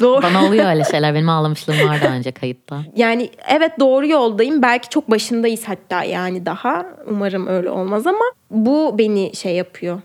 Doğru. 0.00 0.22
Bana 0.22 0.46
oluyor 0.46 0.66
öyle 0.70 0.84
şeyler. 0.84 1.14
Benim 1.14 1.28
ağlamışlığım 1.28 1.88
vardı 1.88 2.04
önce 2.10 2.32
kayıtta. 2.32 2.80
Yani 2.96 3.30
evet 3.49 3.72
doğru 3.80 4.06
yoldayım. 4.06 4.62
Belki 4.62 4.88
çok 4.88 5.10
başındayız 5.10 5.64
hatta 5.68 6.04
yani 6.04 6.46
daha. 6.46 6.87
Umarım 7.06 7.46
öyle 7.46 7.70
olmaz 7.70 8.06
ama 8.06 8.25
bu 8.50 8.99
beni 8.99 9.37
şey 9.37 9.54
yapıyor. 9.54 10.00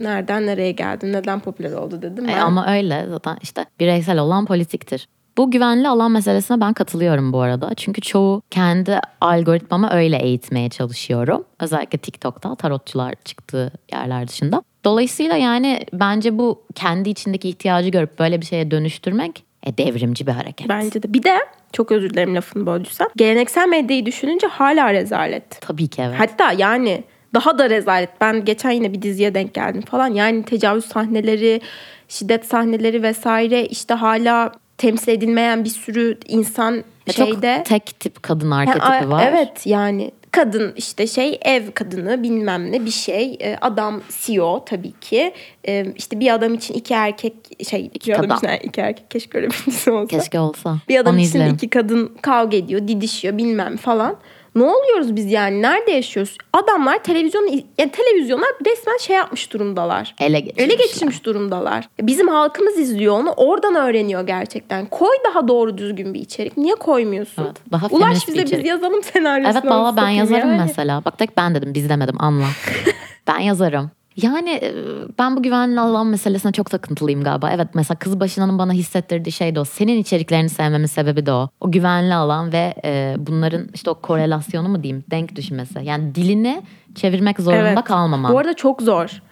Nereden 0.00 0.46
nereye 0.46 0.72
geldin? 0.72 1.12
Neden 1.12 1.40
popüler 1.40 1.72
oldu 1.72 2.02
dedim. 2.02 2.28
E, 2.28 2.28
ben. 2.28 2.38
ama 2.38 2.74
öyle 2.74 3.06
zaten 3.08 3.38
işte 3.42 3.64
bireysel 3.80 4.18
olan 4.18 4.46
politiktir. 4.46 5.08
Bu 5.38 5.50
güvenli 5.50 5.88
alan 5.88 6.10
meselesine 6.10 6.60
ben 6.60 6.72
katılıyorum 6.72 7.32
bu 7.32 7.40
arada. 7.40 7.74
Çünkü 7.74 8.00
çoğu 8.00 8.42
kendi 8.50 9.00
algoritmamı 9.20 9.90
öyle 9.92 10.16
eğitmeye 10.16 10.68
çalışıyorum. 10.68 11.44
Özellikle 11.60 11.98
TikTok'ta 11.98 12.54
tarotçular 12.54 13.14
çıktığı 13.24 13.72
yerler 13.92 14.28
dışında. 14.28 14.62
Dolayısıyla 14.84 15.36
yani 15.36 15.80
bence 15.92 16.38
bu 16.38 16.62
kendi 16.74 17.10
içindeki 17.10 17.48
ihtiyacı 17.48 17.88
görüp 17.88 18.18
böyle 18.18 18.40
bir 18.40 18.46
şeye 18.46 18.70
dönüştürmek 18.70 19.44
e, 19.62 19.78
devrimci 19.78 20.26
bir 20.26 20.32
hareket. 20.32 20.68
Bence 20.68 21.02
de. 21.02 21.14
Bir 21.14 21.22
de 21.22 21.38
çok 21.72 21.92
özür 21.92 22.10
dilerim 22.10 22.34
lafını 22.34 22.66
böldüysem. 22.66 23.08
Geleneksel 23.16 23.68
medyayı 23.68 24.06
düşününce 24.06 24.46
hala 24.46 24.92
rezalet. 24.92 25.60
Tabii 25.60 25.88
ki 25.88 26.02
evet. 26.02 26.20
Hatta 26.20 26.52
yani 26.52 27.04
daha 27.34 27.58
da 27.58 27.70
rezalet. 27.70 28.10
Ben 28.20 28.44
geçen 28.44 28.70
yine 28.70 28.92
bir 28.92 29.02
diziye 29.02 29.34
denk 29.34 29.54
geldim 29.54 29.82
falan. 29.82 30.08
Yani 30.08 30.42
tecavüz 30.44 30.84
sahneleri, 30.84 31.60
şiddet 32.08 32.46
sahneleri 32.46 33.02
vesaire 33.02 33.66
işte 33.66 33.94
hala 33.94 34.52
temsil 34.78 35.12
edilmeyen 35.12 35.64
bir 35.64 35.68
sürü 35.70 36.18
insan 36.28 36.84
E, 37.06 37.12
şeyde. 37.12 37.54
Çok 37.56 37.64
tek 37.66 38.00
tip 38.00 38.22
kadın 38.22 38.50
arketipi 38.50 38.84
a- 38.84 39.08
var. 39.10 39.26
Evet 39.32 39.66
yani 39.66 40.10
kadın 40.32 40.72
işte 40.76 41.06
şey 41.06 41.38
ev 41.42 41.70
kadını 41.70 42.22
bilmem 42.22 42.72
ne 42.72 42.84
bir 42.84 42.90
şey 42.90 43.36
E, 43.40 43.56
adam 43.60 44.00
CEO 44.20 44.64
tabii 44.64 44.92
ki 45.00 45.32
E, 45.68 45.86
işte 45.96 46.20
bir 46.20 46.34
adam 46.34 46.54
için 46.54 46.74
iki 46.74 46.94
erkek 46.94 47.34
şey 47.68 47.90
İki 47.94 48.10
bir 48.10 48.18
adam 48.18 48.38
kadın. 48.38 48.54
için 48.56 48.68
iki 48.68 48.80
erkek 48.80 49.10
keşke 49.10 49.38
öyle 49.38 49.48
bir 49.50 49.62
dizi 49.66 49.90
olsa. 49.92 50.18
Keşke 50.18 50.40
olsa. 50.40 50.78
Bir 50.88 50.98
adam 50.98 51.14
Onu 51.14 51.20
için 51.20 51.28
izlerim. 51.28 51.54
iki 51.54 51.70
kadın 51.70 52.16
kavga 52.22 52.56
ediyor, 52.56 52.88
didişiyor 52.88 53.38
bilmem 53.38 53.76
falan. 53.76 54.16
Ne 54.54 54.62
oluyoruz 54.62 55.16
biz 55.16 55.32
yani? 55.32 55.62
Nerede 55.62 55.90
yaşıyoruz? 55.90 56.38
Adamlar 56.52 57.02
televizyon 57.02 57.46
yani 57.78 57.90
televizyonlar 57.90 58.48
resmen 58.66 58.96
şey 58.96 59.16
yapmış 59.16 59.52
durumdalar. 59.52 60.14
Ele 60.20 60.40
geçirmişler. 60.40 60.64
Ele 60.64 60.74
geçirmiş 60.74 61.24
durumdalar. 61.24 61.88
Bizim 62.00 62.28
halkımız 62.28 62.78
izliyor 62.78 63.14
onu. 63.14 63.30
Oradan 63.30 63.74
öğreniyor 63.74 64.26
gerçekten. 64.26 64.86
Koy 64.86 65.16
daha 65.24 65.48
doğru 65.48 65.78
düzgün 65.78 66.14
bir 66.14 66.20
içerik. 66.20 66.56
Niye 66.56 66.74
koymuyorsun? 66.74 67.44
Evet, 67.44 67.56
daha 67.72 67.86
Ulaş 67.86 68.28
bize 68.28 68.42
biz 68.42 68.64
yazalım 68.64 69.02
senaryosunu. 69.02 69.58
Evet 69.62 69.70
valla 69.72 69.96
ben 69.96 70.08
yazarım 70.08 70.48
yani. 70.48 70.62
mesela. 70.66 71.04
Bak 71.04 71.18
tek 71.18 71.36
ben 71.36 71.54
dedim 71.54 71.74
biz 71.74 71.88
demedim 71.88 72.16
anla. 72.18 72.46
ben 73.26 73.38
yazarım. 73.38 73.90
Yani 74.22 74.50
e, 74.50 74.74
ben 75.18 75.36
bu 75.36 75.42
güvenli 75.42 75.80
alan 75.80 76.06
meselesine 76.06 76.52
çok 76.52 76.70
takıntılıyım 76.70 77.24
galiba. 77.24 77.50
Evet 77.50 77.68
mesela 77.74 77.98
kız 77.98 78.20
başınanın 78.20 78.58
bana 78.58 78.72
hissettirdiği 78.72 79.32
şey 79.32 79.54
de 79.54 79.60
o. 79.60 79.64
Senin 79.64 79.98
içeriklerini 79.98 80.48
sevmemin 80.48 80.86
sebebi 80.86 81.26
de 81.26 81.32
o. 81.32 81.48
O 81.60 81.70
güvenli 81.70 82.14
alan 82.14 82.52
ve 82.52 82.74
e, 82.84 83.16
bunların 83.18 83.68
işte 83.74 83.90
o 83.90 83.94
korelasyonu 83.94 84.68
mu 84.68 84.82
diyeyim 84.82 85.04
denk 85.10 85.36
düşmesi. 85.36 85.78
Yani 85.82 86.14
dilini 86.14 86.62
çevirmek 86.94 87.40
zorunda 87.40 87.68
Evet. 87.68 87.84
kalmaman. 87.84 88.32
Bu 88.32 88.38
arada 88.38 88.54
çok 88.54 88.82
zor. 88.82 89.22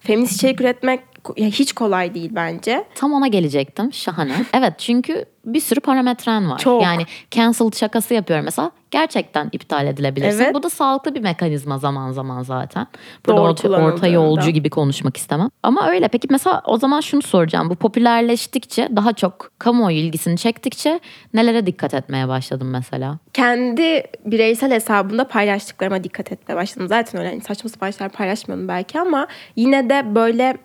Feminist 0.00 0.34
içerik 0.34 0.60
üretmek 0.60 1.00
ya 1.36 1.48
hiç 1.48 1.72
kolay 1.72 2.14
değil 2.14 2.30
bence. 2.34 2.84
Tam 2.94 3.12
ona 3.12 3.26
gelecektim. 3.26 3.92
Şahane. 3.92 4.32
Evet 4.52 4.72
çünkü 4.78 5.24
bir 5.44 5.60
sürü 5.60 5.80
parametren 5.80 6.50
var. 6.50 6.58
Çok. 6.58 6.82
Yani 6.82 7.02
cancel 7.30 7.70
şakası 7.70 8.14
yapıyorum 8.14 8.44
mesela. 8.44 8.70
Gerçekten 8.94 9.48
iptal 9.52 9.86
edilebilirsin. 9.86 10.42
Evet. 10.44 10.54
Bu 10.54 10.62
da 10.62 10.70
sağlıklı 10.70 11.14
bir 11.14 11.20
mekanizma 11.20 11.78
zaman 11.78 12.12
zaman 12.12 12.42
zaten. 12.42 12.86
Burada 13.26 13.40
Doğru 13.40 13.48
orta, 13.48 13.68
orta 13.68 14.06
yolcu 14.06 14.50
gibi 14.50 14.70
konuşmak 14.70 15.16
istemem. 15.16 15.48
Ama 15.62 15.88
öyle. 15.88 16.08
Peki 16.08 16.28
mesela 16.30 16.62
o 16.66 16.76
zaman 16.76 17.00
şunu 17.00 17.22
soracağım. 17.22 17.70
Bu 17.70 17.74
popülerleştikçe 17.74 18.88
daha 18.96 19.12
çok 19.12 19.50
kamuoyu 19.58 19.96
ilgisini 19.96 20.38
çektikçe 20.38 21.00
nelere 21.34 21.66
dikkat 21.66 21.94
etmeye 21.94 22.28
başladım 22.28 22.70
mesela? 22.70 23.18
kendi 23.32 24.02
bireysel 24.24 24.70
hesabımda 24.72 25.28
paylaştıklarıma 25.28 26.04
dikkat 26.04 26.32
etmeye 26.32 26.54
başladım. 26.54 26.88
Zaten 26.88 27.20
öyle 27.20 27.30
hani 27.30 27.40
saçma 27.40 27.70
sapan 27.70 27.90
şeyler 27.90 28.12
paylaşmıyordum 28.12 28.68
belki 28.68 29.00
ama 29.00 29.26
yine 29.56 29.90
de 29.90 30.14
böyle 30.14 30.56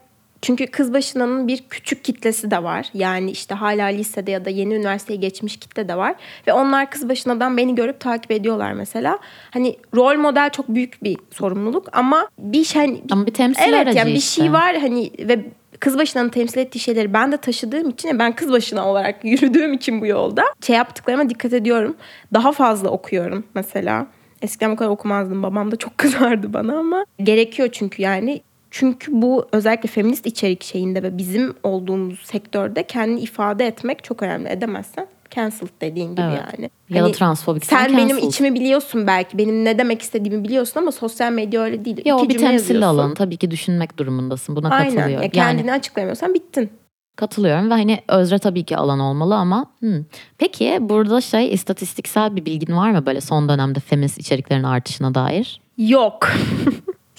çünkü 0.42 0.68
kız 0.68 0.94
başınanın 0.94 1.48
bir 1.48 1.64
küçük 1.70 2.04
kitlesi 2.04 2.52
de 2.52 2.64
var. 2.64 2.90
Yani 2.94 3.32
işte 3.32 3.56
hala 3.56 3.86
lisede 3.86 4.32
ya 4.32 4.46
da 4.46 4.50
yeni 4.50 4.76
üniversiteye 4.76 5.20
geçmiş 5.20 5.58
kitle 5.58 5.88
de 5.88 5.98
var. 5.98 6.16
Ve 6.48 6.54
onlar 6.54 6.92
kız 6.92 7.10
başınadan 7.10 7.58
beni 7.58 7.76
görüp 7.76 8.00
takip 8.00 8.32
ediyorlar 8.32 8.74
mesela. 8.74 9.20
Hani 9.52 9.76
rol 9.96 10.18
model 10.18 10.50
çok 10.50 10.70
büyük 10.70 11.04
bir 11.04 11.18
sorumluluk 11.32 11.88
ama 11.92 12.28
bir 12.40 12.64
şey 12.64 12.82
hani 12.82 13.02
Ama 13.12 13.26
bir 13.26 13.34
temsil 13.34 13.62
evet 13.64 13.88
aracı 13.88 13.98
yani 13.98 14.10
bir 14.10 14.16
işte. 14.16 14.42
şey 14.42 14.54
var 14.54 14.78
hani 14.78 15.12
ve 15.20 15.46
kız 15.80 15.98
başınanın 15.98 16.30
temsil 16.30 16.58
ettiği 16.60 16.80
şeyleri 16.80 17.14
ben 17.14 17.32
de 17.32 17.38
taşıdığım 17.38 17.90
için 17.90 18.20
ben 18.20 18.36
kız 18.36 18.52
başına 18.52 18.88
olarak 18.88 19.16
yürüdüğüm 19.26 19.74
için 19.74 20.02
bu 20.02 20.06
yolda 20.06 20.44
şey 20.68 20.76
yaptıklarıma 20.76 21.30
dikkat 21.30 21.54
ediyorum. 21.54 21.96
Daha 22.34 22.52
fazla 22.52 22.90
okuyorum 22.90 23.44
mesela. 23.56 24.08
Eskiden 24.42 24.72
bu 24.72 24.76
kadar 24.76 24.90
okumazdım. 24.90 25.44
Babam 25.44 25.72
da 25.72 25.76
çok 25.76 25.98
kızardı 25.98 26.54
bana 26.54 26.80
ama 26.80 27.06
gerekiyor 27.24 27.70
çünkü 27.72 28.02
yani. 28.02 28.42
Çünkü 28.72 29.22
bu 29.22 29.48
özellikle 29.52 29.88
feminist 29.90 30.26
içerik 30.26 30.64
şeyinde 30.64 31.04
ve 31.04 31.18
bizim 31.18 31.54
olduğumuz 31.64 32.20
sektörde 32.20 32.84
kendini 32.84 33.20
ifade 33.20 33.68
etmek 33.68 34.04
çok 34.04 34.24
önemli. 34.24 34.50
Edemezsen 34.50 35.08
cancelled 35.36 35.70
dediğin 35.82 36.12
gibi 36.12 36.22
Evet. 36.22 36.42
yani. 36.54 36.70
Ya 36.90 37.02
da 37.02 37.06
Hani 37.06 37.12
transfobik. 37.14 37.66
sen 37.66 37.98
benim 37.98 38.18
içimi 38.18 38.54
biliyorsun 38.54 39.08
belki. 39.08 39.38
Benim 39.38 39.66
ne 39.66 39.78
demek 39.78 40.02
istediğimi 40.02 40.44
biliyorsun 40.44 40.80
ama 40.80 40.92
sosyal 40.92 41.32
medya 41.32 41.62
öyle 41.62 41.86
değil. 41.86 42.02
Ya 42.06 42.16
o 42.16 42.20
İki 42.20 42.30
bir 42.30 42.34
cümle 42.34 42.48
temsil 42.50 42.90
alanı. 42.90 43.14
Tabii 43.14 43.38
ki 43.38 43.52
düşünmek 43.52 43.98
durumundasın. 43.98 44.56
Buna 44.56 44.70
Aynen. 44.70 44.86
katılıyor. 44.96 45.10
Ya 45.10 45.22
Yani 45.22 45.32
kendini 45.32 45.72
açıklayamıyorsan 45.74 46.34
bittin. 46.34 46.70
katılıyorum 47.16 47.70
ve 47.70 47.74
hani 47.74 48.00
özre 48.08 48.40
tabii 48.40 48.64
ki 48.64 48.78
alan 48.78 49.00
olmalı 49.00 49.36
ama 49.36 49.66
hmm. 49.80 50.04
peki 50.38 50.78
burada 50.82 51.22
şey 51.22 51.54
istatistiksel 51.54 52.36
bir 52.36 52.46
bilgin 52.46 52.76
var 52.78 52.92
mı 52.92 53.06
böyle 53.06 53.22
son 53.22 53.50
dönemde 53.50 53.80
feminist 53.80 54.18
içeriklerin 54.18 54.64
artışına 54.64 55.16
dair? 55.16 55.62
Yok. 55.78 56.30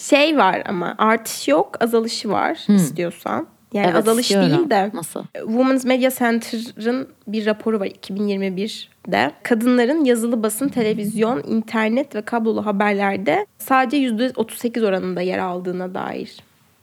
şey 0.09 0.39
var 0.39 0.63
ama 0.67 0.95
artış 0.99 1.49
yok, 1.49 1.77
azalışı 1.81 2.31
var 2.31 2.59
istiyorsan. 2.69 3.47
Yani 3.73 3.87
Evet, 3.87 3.97
azalış 3.97 4.27
istiyorum. 4.27 4.51
değil 4.51 4.71
de 4.71 4.91
Nasıl? 4.95 5.25
Women's 5.35 5.85
Media 5.85 6.11
Center'ın 6.11 7.09
bir 7.27 7.47
raporu 7.47 7.81
var 7.81 7.87
2021'de. 7.87 9.31
Kadınların 9.43 10.05
yazılı 10.05 10.43
basın, 10.43 10.69
televizyon, 10.69 11.43
internet 11.43 12.15
ve 12.15 12.23
kablolu 12.23 12.67
haberlerde 12.67 13.47
sadece 13.59 13.97
%38 13.97 14.87
oranında 14.87 15.21
yer 15.21 15.39
aldığına 15.39 15.95
dair 15.95 16.37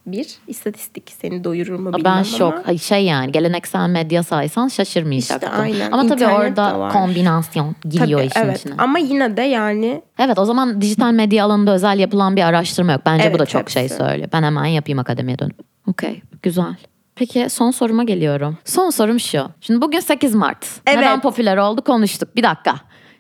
bir 0.08 0.28
istatistik 0.48 1.14
seni 1.22 1.44
doyurur 1.44 1.80
mu 1.80 1.88
bilmem 1.90 2.04
Ben 2.06 2.12
ama. 2.12 2.24
şok. 2.24 2.68
Ay 2.68 2.78
Şey 2.78 3.06
yani 3.06 3.32
geleneksel 3.32 3.90
medya 3.90 4.24
saysan 4.24 4.68
şaşırmayacaktım. 4.68 5.50
İşte 5.50 5.62
aynen. 5.62 5.92
Ama 5.92 6.02
tabii 6.08 6.14
İnternet 6.24 6.40
orada 6.40 6.74
de 6.76 6.78
var. 6.80 6.94
kombinasyon 6.94 7.76
giriyor 7.90 8.20
Tabii, 8.20 8.28
işin 8.28 8.40
evet. 8.40 8.60
içine. 8.60 8.74
Ama 8.78 9.00
yine 9.00 9.38
de 9.38 9.42
yani 9.42 10.02
Evet 10.20 10.40
o 10.40 10.46
zaman 10.46 10.82
dijital 10.82 11.12
medya 11.12 11.46
alanında 11.46 11.72
özel 11.74 12.00
yapılan 12.00 12.36
bir 12.36 12.42
araştırma 12.44 12.92
yok. 12.92 13.02
Bence 13.06 13.24
bu 13.24 13.28
Evet, 13.28 13.40
da 13.40 13.46
çok 13.46 13.70
şey 13.70 13.84
hepsi. 13.84 13.98
söylüyor. 13.98 14.30
Ben 14.34 14.44
hemen 14.44 14.66
yapayım 14.66 15.00
akademiye 15.00 15.40
dönüp. 15.40 15.60
Okey 15.88 16.22
güzel. 16.44 16.76
Peki 17.16 17.50
son 17.50 17.72
soruma 17.72 18.04
geliyorum. 18.04 18.58
Son 18.66 18.90
sorum 18.90 19.20
şu. 19.20 19.50
Şimdi 19.62 19.82
bugün 19.82 20.00
8 20.00 20.36
Mart. 20.36 20.66
Evet. 20.88 20.98
Neden 21.00 21.22
popüler 21.22 21.58
oldu 21.58 21.82
konuştuk. 21.84 22.36
Bir 22.36 22.44
dakika. 22.44 22.76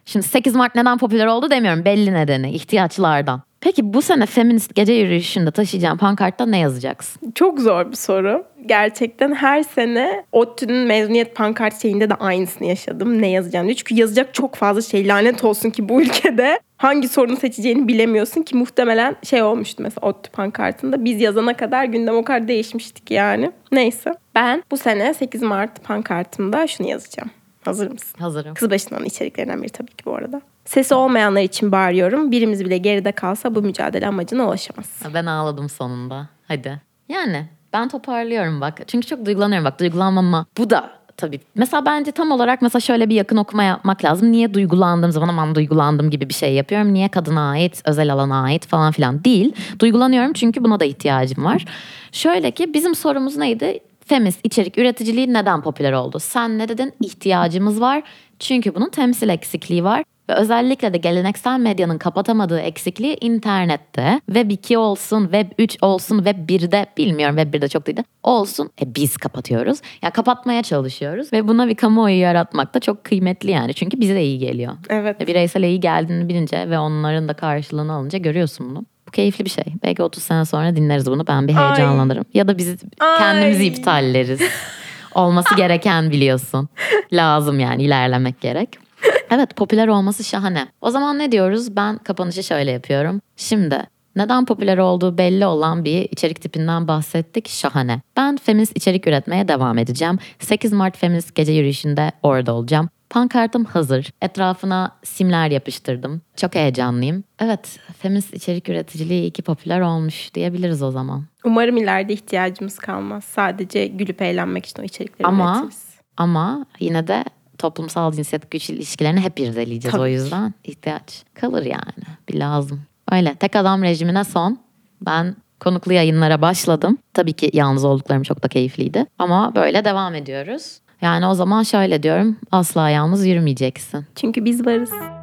Şimdi 0.05 0.27
8 0.27 0.55
Mart 0.55 0.75
neden 0.75 0.97
popüler 0.97 1.25
oldu 1.25 1.49
demiyorum. 1.49 1.85
Belli 1.85 2.13
nedeni. 2.13 2.51
ihtiyaçlardan. 2.51 3.41
Peki 3.61 3.93
bu 3.93 4.01
sene 4.01 4.25
feminist 4.25 4.75
gece 4.75 4.93
yürüyüşünde 4.93 5.51
taşıyacağın 5.51 5.97
pankartta 5.97 6.45
ne 6.45 6.57
yazacaksın? 6.57 7.31
Çok 7.35 7.59
zor 7.59 7.91
bir 7.91 7.95
soru. 7.95 8.45
Gerçekten 8.65 9.33
her 9.33 9.63
sene 9.63 10.25
ODTÜ'nün 10.31 10.87
mezuniyet 10.87 11.35
pankart 11.35 11.81
şeyinde 11.81 12.09
de 12.09 12.13
aynısını 12.15 12.67
yaşadım. 12.67 13.21
Ne 13.21 13.29
yazacağım 13.29 13.65
diye. 13.65 13.75
Çünkü 13.75 13.95
yazacak 13.95 14.33
çok 14.33 14.55
fazla 14.55 14.81
şey 14.81 15.07
lanet 15.07 15.43
olsun 15.43 15.69
ki 15.69 15.89
bu 15.89 16.01
ülkede 16.01 16.59
hangi 16.77 17.07
sorunu 17.07 17.35
seçeceğini 17.37 17.87
bilemiyorsun 17.87 18.41
ki 18.41 18.57
muhtemelen 18.57 19.15
şey 19.23 19.43
olmuştu 19.43 19.83
mesela 19.83 20.07
ODTÜ 20.07 20.31
pankartında. 20.31 21.05
Biz 21.05 21.21
yazana 21.21 21.57
kadar 21.57 21.85
gündem 21.85 22.15
o 22.15 22.23
kadar 22.23 22.47
değişmiştik 22.47 23.11
yani. 23.11 23.51
Neyse. 23.71 24.13
Ben 24.35 24.63
bu 24.71 24.77
sene 24.77 25.13
8 25.13 25.41
Mart 25.41 25.83
pankartımda 25.83 26.67
şunu 26.67 26.87
yazacağım. 26.87 27.29
Hazır 27.65 27.91
mısın? 27.91 28.19
Hazırım. 28.19 28.53
Kız 28.53 28.71
başının 28.71 29.05
içeriklerinden 29.05 29.61
biri 29.61 29.69
tabii 29.69 29.91
ki 29.91 30.05
bu 30.05 30.15
arada. 30.15 30.41
Sesi 30.67 30.95
olmayanlar 30.95 31.41
için 31.41 31.71
bağırıyorum. 31.71 32.31
Birimiz 32.31 32.65
bile 32.65 32.77
geride 32.77 33.11
kalsa 33.11 33.55
bu 33.55 33.61
mücadele 33.61 34.07
amacına 34.07 34.45
ulaşamaz. 34.47 35.01
Ben 35.13 35.25
ağladım 35.25 35.69
sonunda. 35.69 36.27
Hadi. 36.47 36.81
Yani 37.09 37.45
ben 37.73 37.89
toparlıyorum 37.89 38.61
bak. 38.61 38.81
Çünkü 38.87 39.07
çok 39.07 39.25
duygulanıyorum 39.25 39.65
bak. 39.65 39.79
Duygulanmama. 39.79 40.45
Bu 40.57 40.69
da 40.69 40.89
tabii. 41.17 41.39
Mesela 41.55 41.85
bence 41.85 42.11
tam 42.11 42.31
olarak 42.31 42.61
mesela 42.61 42.79
şöyle 42.79 43.09
bir 43.09 43.15
yakın 43.15 43.37
okuma 43.37 43.63
yapmak 43.63 44.05
lazım. 44.05 44.31
Niye 44.31 44.53
duygulandığım 44.53 45.11
zaman 45.11 45.27
aman 45.27 45.55
duygulandım 45.55 46.09
gibi 46.09 46.29
bir 46.29 46.33
şey 46.33 46.53
yapıyorum. 46.53 46.93
Niye 46.93 47.09
kadına 47.09 47.49
ait, 47.49 47.81
özel 47.85 48.13
alana 48.13 48.43
ait 48.43 48.67
falan 48.67 48.91
filan 48.91 49.23
değil. 49.23 49.55
Duygulanıyorum 49.79 50.33
çünkü 50.33 50.63
buna 50.63 50.79
da 50.79 50.85
ihtiyacım 50.85 51.45
var. 51.45 51.65
Şöyle 52.11 52.51
ki 52.51 52.73
bizim 52.73 52.95
sorumuz 52.95 53.37
neydi? 53.37 53.79
Feminist 54.05 54.39
içerik 54.43 54.77
üreticiliği 54.77 55.33
neden 55.33 55.61
popüler 55.61 55.93
oldu? 55.93 56.19
Sen 56.19 56.57
ne 56.57 56.67
dedin? 56.67 56.93
İhtiyacımız 57.01 57.81
var. 57.81 58.03
Çünkü 58.39 58.75
bunun 58.75 58.89
temsil 58.89 59.29
eksikliği 59.29 59.83
var. 59.83 60.03
Ve 60.29 60.33
özellikle 60.33 60.93
de 60.93 60.97
geleneksel 60.97 61.59
medyanın 61.59 61.97
kapatamadığı 61.97 62.59
eksikliği 62.59 63.17
internette. 63.21 64.21
Web 64.25 64.51
2 64.51 64.77
olsun, 64.77 65.23
Web 65.23 65.51
3 65.59 65.77
olsun, 65.81 66.17
Web 66.17 66.49
1'de 66.49 66.85
bilmiyorum 66.97 67.35
Web 67.37 67.53
1'de 67.53 67.67
çok 67.67 67.87
değil 67.87 67.97
de 67.97 68.03
olsun. 68.23 68.69
E 68.81 68.95
biz 68.95 69.17
kapatıyoruz. 69.17 69.79
Ya 70.01 70.11
kapatmaya 70.11 70.63
çalışıyoruz. 70.63 71.33
Ve 71.33 71.47
buna 71.47 71.67
bir 71.67 71.75
kamuoyu 71.75 72.19
yaratmak 72.19 72.73
da 72.73 72.79
çok 72.79 73.03
kıymetli 73.03 73.51
yani. 73.51 73.73
Çünkü 73.73 73.99
bize 73.99 74.15
de 74.15 74.23
iyi 74.23 74.39
geliyor. 74.39 74.73
Evet. 74.89 75.21
Ve 75.21 75.27
bireysel 75.27 75.63
iyi 75.63 75.79
geldiğini 75.79 76.29
bilince 76.29 76.69
ve 76.69 76.79
onların 76.79 77.27
da 77.27 77.33
karşılığını 77.33 77.93
alınca 77.93 78.19
görüyorsun 78.19 78.69
bunu. 78.69 78.85
Bu 79.07 79.11
keyifli 79.11 79.45
bir 79.45 79.49
şey. 79.49 79.63
Belki 79.83 80.03
30 80.03 80.23
sene 80.23 80.45
sonra 80.45 80.75
dinleriz 80.75 81.05
bunu. 81.05 81.27
Ben 81.27 81.47
bir 81.47 81.55
Ay. 81.55 81.63
heyecanlanırım. 81.65 82.25
Ya 82.33 82.47
da 82.47 82.57
biz 82.57 82.75
kendimizi 83.17 83.59
Ay. 83.59 83.67
iptalleriz. 83.67 84.41
Olması 85.15 85.55
gereken 85.55 86.11
biliyorsun. 86.11 86.69
Lazım 87.13 87.59
yani 87.59 87.83
ilerlemek 87.83 88.41
gerek. 88.41 88.86
Evet 89.29 89.55
popüler 89.55 89.87
olması 89.87 90.23
şahane. 90.23 90.67
O 90.81 90.91
zaman 90.91 91.19
ne 91.19 91.31
diyoruz? 91.31 91.75
Ben 91.75 91.97
kapanışı 91.97 92.43
şöyle 92.43 92.71
yapıyorum. 92.71 93.21
Şimdi 93.35 93.83
neden 94.15 94.45
popüler 94.45 94.77
olduğu 94.77 95.17
belli 95.17 95.45
olan 95.45 95.85
bir 95.85 96.01
içerik 96.11 96.41
tipinden 96.41 96.87
bahsettik. 96.87 97.47
Şahane. 97.49 98.01
Ben 98.17 98.37
feminist 98.37 98.77
içerik 98.77 99.07
üretmeye 99.07 99.47
devam 99.47 99.77
edeceğim. 99.77 100.19
8 100.39 100.73
Mart 100.73 100.97
Feminist 100.97 101.35
Gece 101.35 101.51
Yürüyüşü'nde 101.51 102.11
orada 102.23 102.53
olacağım. 102.53 102.89
Pankartım 103.09 103.65
hazır. 103.65 104.09
Etrafına 104.21 104.91
simler 105.03 105.51
yapıştırdım. 105.51 106.21
Çok 106.35 106.55
heyecanlıyım. 106.55 107.23
Evet, 107.39 107.79
feminist 107.99 108.33
içerik 108.33 108.69
üreticiliği 108.69 109.21
iyi 109.21 109.31
ki 109.31 109.41
popüler 109.41 109.79
olmuş 109.81 110.33
diyebiliriz 110.33 110.83
o 110.83 110.91
zaman. 110.91 111.25
Umarım 111.43 111.77
ileride 111.77 112.13
ihtiyacımız 112.13 112.79
kalmaz. 112.79 113.23
Sadece 113.23 113.87
gülüp 113.87 114.21
eğlenmek 114.21 114.65
için 114.65 114.81
o 114.81 114.85
içerikleri 114.85 115.27
Ama 115.27 115.53
üretiriz. 115.57 115.83
ama 116.17 116.65
yine 116.79 117.07
de 117.07 117.23
toplumsal 117.57 118.11
cinsiyet 118.11 118.51
güç 118.51 118.69
ilişkilerini 118.69 119.19
hep 119.19 119.39
irdeleyeceğiz 119.39 119.91
Tabii 119.91 120.01
o 120.01 120.07
yüzden 120.07 120.53
ihtiyaç 120.63 121.23
kalır 121.33 121.65
yani 121.65 122.17
bir 122.29 122.39
lazım. 122.39 122.81
Öyle 123.11 123.35
tek 123.35 123.55
adam 123.55 123.83
rejimine 123.83 124.23
son. 124.23 124.59
Ben 125.01 125.35
konuklu 125.59 125.93
yayınlara 125.93 126.41
başladım. 126.41 126.97
Tabii 127.13 127.33
ki 127.33 127.49
yalnız 127.53 127.85
olduklarım 127.85 128.23
çok 128.23 128.43
da 128.43 128.47
keyifliydi. 128.47 129.05
Ama 129.19 129.55
böyle 129.55 129.85
devam 129.85 130.15
ediyoruz. 130.15 130.79
Yani 131.01 131.27
o 131.27 131.33
zaman 131.33 131.63
şöyle 131.63 132.03
diyorum 132.03 132.37
asla 132.51 132.89
yalnız 132.89 133.25
yürümeyeceksin. 133.25 134.05
Çünkü 134.15 134.45
biz 134.45 134.65
varız. 134.65 135.16